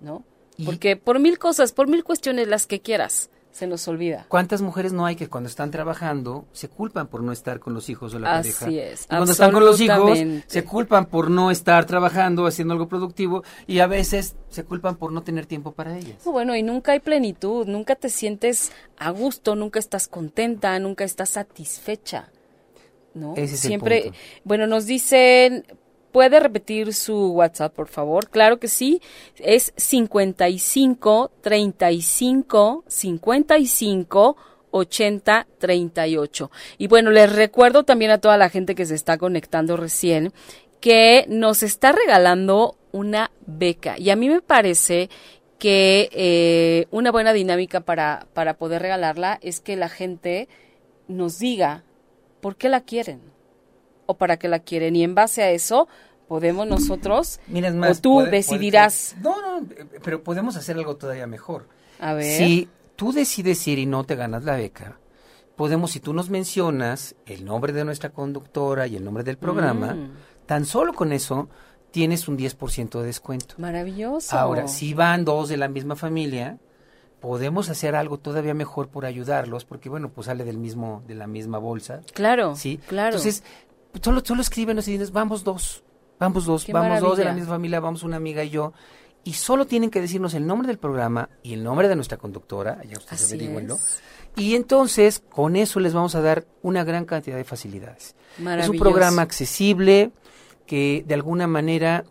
[0.00, 0.24] ¿no?
[0.58, 4.26] Y- Porque por mil cosas, por mil cuestiones, las que quieras, se nos olvida.
[4.28, 7.88] ¿Cuántas mujeres no hay que cuando están trabajando se culpan por no estar con los
[7.88, 8.90] hijos o la Así pareja?
[8.92, 12.86] es, Y cuando están con los hijos se culpan por no estar trabajando, haciendo algo
[12.88, 16.22] productivo y a veces se culpan por no tener tiempo para ellas.
[16.24, 21.30] Bueno, y nunca hay plenitud, nunca te sientes a gusto, nunca estás contenta, nunca estás
[21.30, 22.30] satisfecha,
[23.14, 23.32] ¿no?
[23.32, 24.18] Ese es el Siempre, punto.
[24.44, 25.64] bueno, nos dicen,
[26.12, 28.28] ¿puede repetir su WhatsApp, por favor?
[28.28, 29.00] Claro que sí,
[29.36, 34.36] es 55 35 55
[34.70, 36.50] 80 38.
[36.78, 40.32] Y bueno, les recuerdo también a toda la gente que se está conectando recién
[40.80, 43.98] que nos está regalando una beca.
[43.98, 45.10] Y a mí me parece
[45.58, 50.48] que eh, una buena dinámica para, para poder regalarla es que la gente
[51.08, 51.82] nos diga
[52.40, 53.20] por qué la quieren
[54.08, 54.96] o para qué la quieren.
[54.96, 55.86] Y en base a eso
[56.26, 59.14] podemos nosotros, Mira, más, o tú decidirás.
[59.22, 61.66] no, no, eh, pero podemos hacer algo todavía mejor.
[62.00, 62.36] A ver.
[62.38, 64.98] Si tú decides ir y no te ganas la beca,
[65.56, 69.94] podemos, si tú nos mencionas el nombre de nuestra conductora y el nombre del programa,
[69.94, 70.10] Mm.
[70.46, 71.48] tan solo con eso
[71.90, 73.54] tienes un 10% de descuento.
[73.58, 74.36] Maravilloso.
[74.38, 76.58] Ahora, si van dos de la misma familia,
[77.20, 81.26] podemos hacer algo todavía mejor por ayudarlos, porque bueno, pues sale del mismo, de la
[81.26, 82.02] misma bolsa.
[82.14, 82.78] Claro, ¿sí?
[82.86, 83.16] claro.
[83.16, 83.42] Entonces,
[84.02, 85.82] solo, solo escríbenos y dices, vamos dos,
[86.18, 88.72] vamos dos, Qué vamos dos de la misma familia, vamos una amiga y yo.
[89.24, 92.82] Y solo tienen que decirnos el nombre del programa y el nombre de nuestra conductora,
[92.84, 93.78] ya ustedes averigüenlo.
[94.36, 98.14] Y entonces, con eso les vamos a dar una gran cantidad de facilidades.
[98.38, 100.12] Es un programa accesible
[100.66, 102.04] que de alguna manera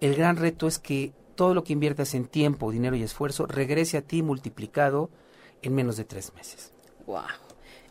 [0.00, 3.98] el gran reto es que todo lo que inviertas en tiempo, dinero y esfuerzo regrese
[3.98, 5.10] a ti multiplicado
[5.62, 6.72] en menos de tres meses.
[7.06, 7.26] Guau.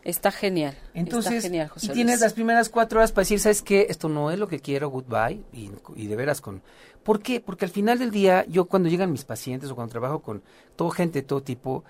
[0.04, 0.76] Está genial.
[0.94, 2.20] Entonces, Está genial, José y tienes Luis.
[2.20, 3.86] las primeras cuatro horas para decir, ¿sabes qué?
[3.90, 6.62] Esto no es lo que quiero, goodbye, y, y de veras con...
[7.02, 7.40] ¿Por qué?
[7.40, 10.42] Porque al final del día, yo cuando llegan mis pacientes o cuando trabajo con
[10.76, 11.84] todo gente de todo tipo,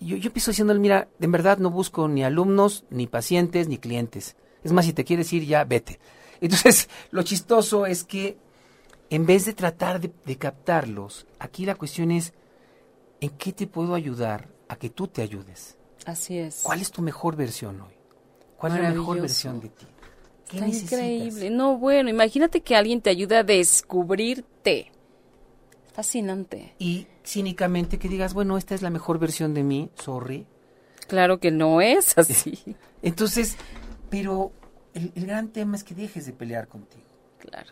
[0.00, 4.36] yo, yo empiezo diciendo, mira, en verdad no busco ni alumnos, ni pacientes, ni clientes.
[4.64, 5.98] Es más, si te quieres ir ya, vete.
[6.40, 8.36] Entonces, lo chistoso es que
[9.10, 12.32] en vez de tratar de, de captarlos, aquí la cuestión es,
[13.20, 15.76] ¿en qué te puedo ayudar a que tú te ayudes?
[16.06, 16.60] Así es.
[16.62, 17.92] ¿Cuál es tu mejor versión hoy?
[18.56, 19.86] ¿Cuál es la mejor versión de ti?
[20.48, 20.92] ¿Qué Está necesitas?
[20.94, 21.50] increíble.
[21.50, 24.90] No, bueno, imagínate que alguien te ayude a descubrirte.
[25.92, 26.74] Fascinante.
[26.78, 30.46] Y cínicamente que digas, bueno, esta es la mejor versión de mí, sorry.
[31.08, 32.58] Claro que no es así.
[33.02, 33.56] Entonces,
[34.10, 34.52] pero
[34.94, 37.04] el, el gran tema es que dejes de pelear contigo.
[37.38, 37.70] Claro.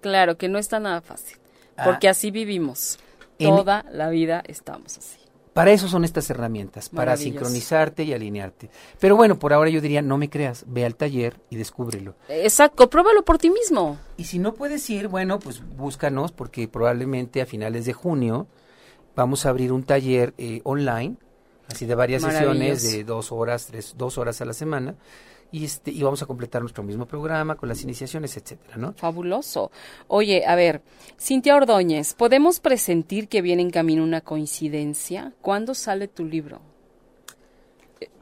[0.00, 1.38] Claro que no está nada fácil.
[1.76, 1.84] Ah.
[1.84, 2.98] Porque así vivimos.
[3.38, 5.18] En- Toda la vida estamos así.
[5.52, 8.70] Para eso son estas herramientas, para sincronizarte y alinearte.
[9.00, 12.14] Pero bueno, por ahora yo diría, no me creas, ve al taller y descúbrelo.
[12.28, 13.98] Exacto, pruébalo por ti mismo.
[14.16, 18.46] Y si no puedes ir, bueno, pues búscanos porque probablemente a finales de junio
[19.16, 21.16] vamos a abrir un taller eh, online,
[21.66, 24.94] así de varias sesiones de dos horas, tres, dos horas a la semana.
[25.52, 28.92] Y, este, y vamos a completar nuestro mismo programa con las iniciaciones, etcétera, ¿no?
[28.92, 29.70] Fabuloso.
[30.06, 30.82] Oye, a ver,
[31.18, 35.32] Cintia Ordóñez, ¿podemos presentir que viene en camino una coincidencia?
[35.40, 36.60] ¿Cuándo sale tu libro?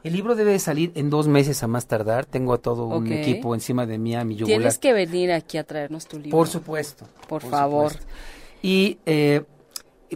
[0.03, 2.25] El libro debe de salir en dos meses a más tardar.
[2.25, 4.59] Tengo a todo un equipo encima de mí, a mi yugular.
[4.59, 6.31] Tienes que venir aquí a traernos tu libro.
[6.31, 7.05] Por supuesto.
[7.27, 7.91] Por favor.
[7.91, 8.13] supuesto.
[8.61, 9.43] Y eh,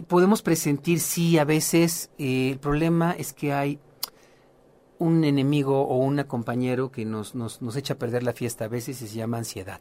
[0.06, 3.78] podemos presentir, sí, a veces eh, el problema es que hay
[4.98, 8.68] un enemigo o un compañero que nos, nos, nos echa a perder la fiesta a
[8.68, 9.80] veces y se llama ansiedad.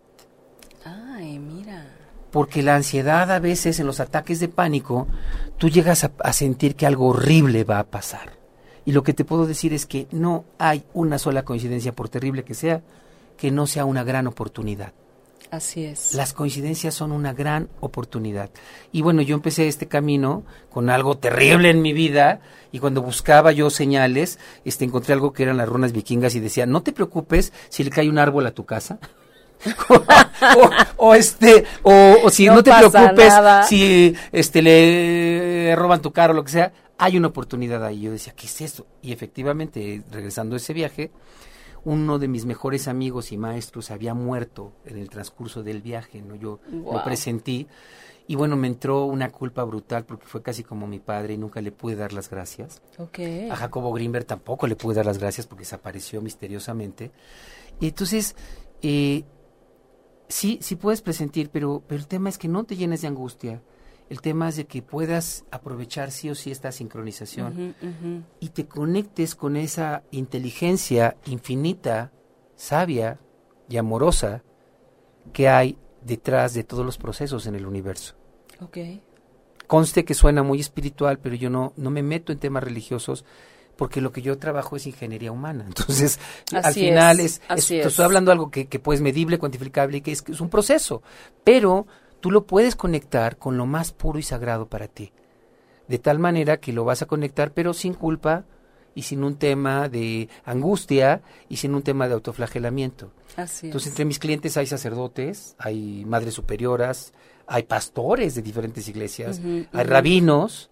[0.85, 1.85] Ay, mira.
[2.31, 5.07] Porque la ansiedad a veces en los ataques de pánico,
[5.57, 8.33] tú llegas a, a sentir que algo horrible va a pasar.
[8.85, 12.43] Y lo que te puedo decir es que no hay una sola coincidencia, por terrible
[12.43, 12.81] que sea,
[13.37, 14.93] que no sea una gran oportunidad.
[15.53, 16.15] Así es.
[16.15, 18.49] Las coincidencias son una gran oportunidad.
[18.91, 22.39] Y bueno, yo empecé este camino con algo terrible en mi vida
[22.71, 26.65] y cuando buscaba yo señales, este encontré algo que eran las runas vikingas y decía,
[26.65, 28.97] "No te preocupes si le cae un árbol a tu casa."
[29.89, 33.61] o, o, este o, o si No no, te preocupes nada.
[33.61, 38.01] si este le roban tu carro o lo que sea, hay una oportunidad ahí.
[38.01, 41.11] Yo decía, "¿Qué es esto?" Y efectivamente, regresando a ese viaje,
[41.85, 46.35] uno de mis mejores amigos y maestros había muerto en el transcurso del viaje, ¿no?
[46.35, 47.67] Yo lo presentí
[48.25, 51.61] y bueno, me entró una culpa brutal porque fue casi como mi padre y nunca
[51.61, 52.81] le pude dar las gracias.
[53.51, 57.11] A Jacobo Greenberg tampoco le pude dar las gracias porque desapareció misteriosamente.
[57.81, 58.35] Y entonces,
[58.81, 59.25] eh,
[60.29, 63.61] sí, sí puedes presentir, pero, pero el tema es que no te llenes de angustia.
[64.09, 67.75] El tema es de que puedas aprovechar sí o sí esta sincronización
[68.39, 72.11] y te conectes con esa inteligencia infinita,
[72.55, 73.19] sabia
[73.69, 74.43] y amorosa
[75.31, 78.15] que hay detrás de todos los procesos en el universo.
[78.61, 78.77] Ok.
[79.67, 83.25] Conste que suena muy espiritual, pero yo no, no me meto en temas religiosos
[83.75, 85.63] porque lo que yo trabajo es ingeniería humana.
[85.67, 86.19] Entonces,
[86.51, 90.21] al final es, estoy hablando de algo que, que pues medible, cuantificable y que es,
[90.21, 91.01] que es un proceso,
[91.43, 91.87] pero
[92.23, 95.11] tú lo puedes conectar con lo más puro y sagrado para ti.
[95.89, 98.45] De tal manera que lo vas a conectar, pero sin culpa
[98.95, 103.11] y sin un tema de angustia y sin un tema de autoflagelamiento.
[103.35, 103.91] Así Entonces, es.
[103.93, 107.11] entre mis clientes hay sacerdotes, hay madres superioras,
[107.45, 109.41] hay pastores de diferentes iglesias,
[109.73, 110.69] hay rabinos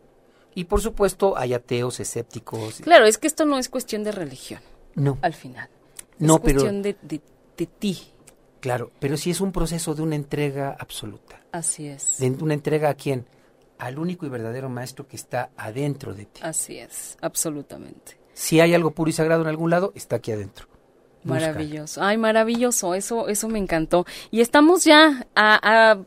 [0.56, 2.76] y, por supuesto, hay ateos, escépticos.
[2.82, 4.62] Claro, es que esto no es cuestión de religión,
[4.96, 5.68] No, al final.
[6.18, 7.20] No, es pero- cuestión de, de,
[7.58, 7.98] de ti.
[8.62, 11.42] Claro, pero sí es un proceso de una entrega absoluta.
[11.52, 12.18] Así es.
[12.20, 13.26] ¿De una entrega a quién?
[13.78, 16.40] Al único y verdadero maestro que está adentro de ti.
[16.44, 18.18] Así es, absolutamente.
[18.34, 20.68] Si hay algo puro y sagrado en algún lado, está aquí adentro.
[21.24, 21.48] Busca.
[21.48, 22.02] Maravilloso.
[22.02, 22.96] Ay, maravilloso.
[22.96, 24.06] Eso, eso me encantó.
[24.32, 26.00] Y estamos ya a, a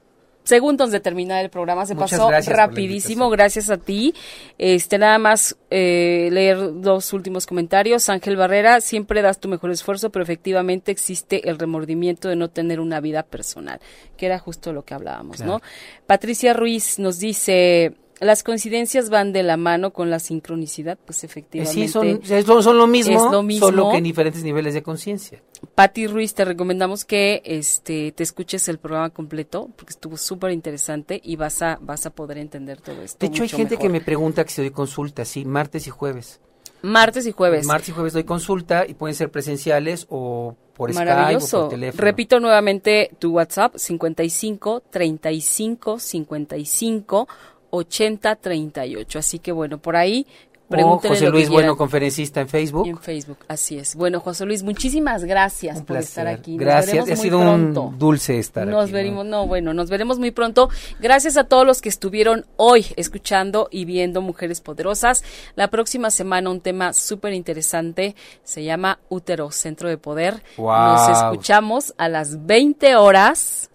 [0.45, 1.86] segundos de terminar el programa.
[1.86, 3.30] Se Muchas pasó gracias rapidísimo.
[3.30, 4.14] Gracias a ti.
[4.59, 8.09] Este, nada más eh, leer dos últimos comentarios.
[8.09, 12.78] Ángel Barrera, siempre das tu mejor esfuerzo, pero efectivamente existe el remordimiento de no tener
[12.78, 13.80] una vida personal,
[14.16, 15.61] que era justo lo que hablábamos, ¿no?
[16.07, 17.97] Patricia Ruiz nos dice.
[18.25, 21.75] Las coincidencias van de la mano con la sincronicidad, pues Eh, efectivamente.
[21.87, 23.66] Sí, son, son, son lo mismo, es lo mismo.
[23.66, 25.43] solo que en diferentes niveles de conciencia.
[25.75, 31.20] Patti Ruiz, te recomendamos que este te escuches el programa completo porque estuvo súper interesante
[31.22, 33.18] y vas a vas a poder entender todo esto.
[33.20, 36.41] De hecho, hay gente que me pregunta que si doy consulta, sí, martes y jueves.
[36.83, 37.66] martes y jueves.
[37.66, 41.61] Martes y jueves doy consulta y pueden ser presenciales o por Skype o Maravilloso.
[41.61, 42.03] por teléfono.
[42.03, 47.29] Repito nuevamente tu WhatsApp 55 35 55
[47.75, 49.18] 80 38.
[49.18, 50.27] Así que bueno, por ahí
[50.66, 52.87] o pregúntenle José Luis Bueno, conferencista en Facebook.
[52.89, 53.95] En Facebook, así es.
[53.95, 56.09] Bueno, José Luis, muchísimas gracias Un por placer.
[56.09, 56.53] estar aquí.
[56.57, 57.83] Nos Gracias, ha sido pronto.
[57.83, 58.93] un dulce estar Nos aquí.
[58.95, 59.47] veremos, ¿no?
[59.47, 60.70] bueno, nos veremos muy pronto.
[61.01, 65.22] Gracias a todos los que estuvieron hoy escuchando y viendo Mujeres Poderosas.
[65.55, 70.43] La próxima semana un tema súper interesante se llama Útero, Centro de Poder.
[70.57, 70.97] Guau.
[70.97, 73.70] Nos escuchamos a las 20 horas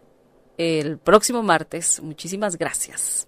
[0.58, 2.02] el próximo martes.
[2.02, 3.28] Muchísimas gracias.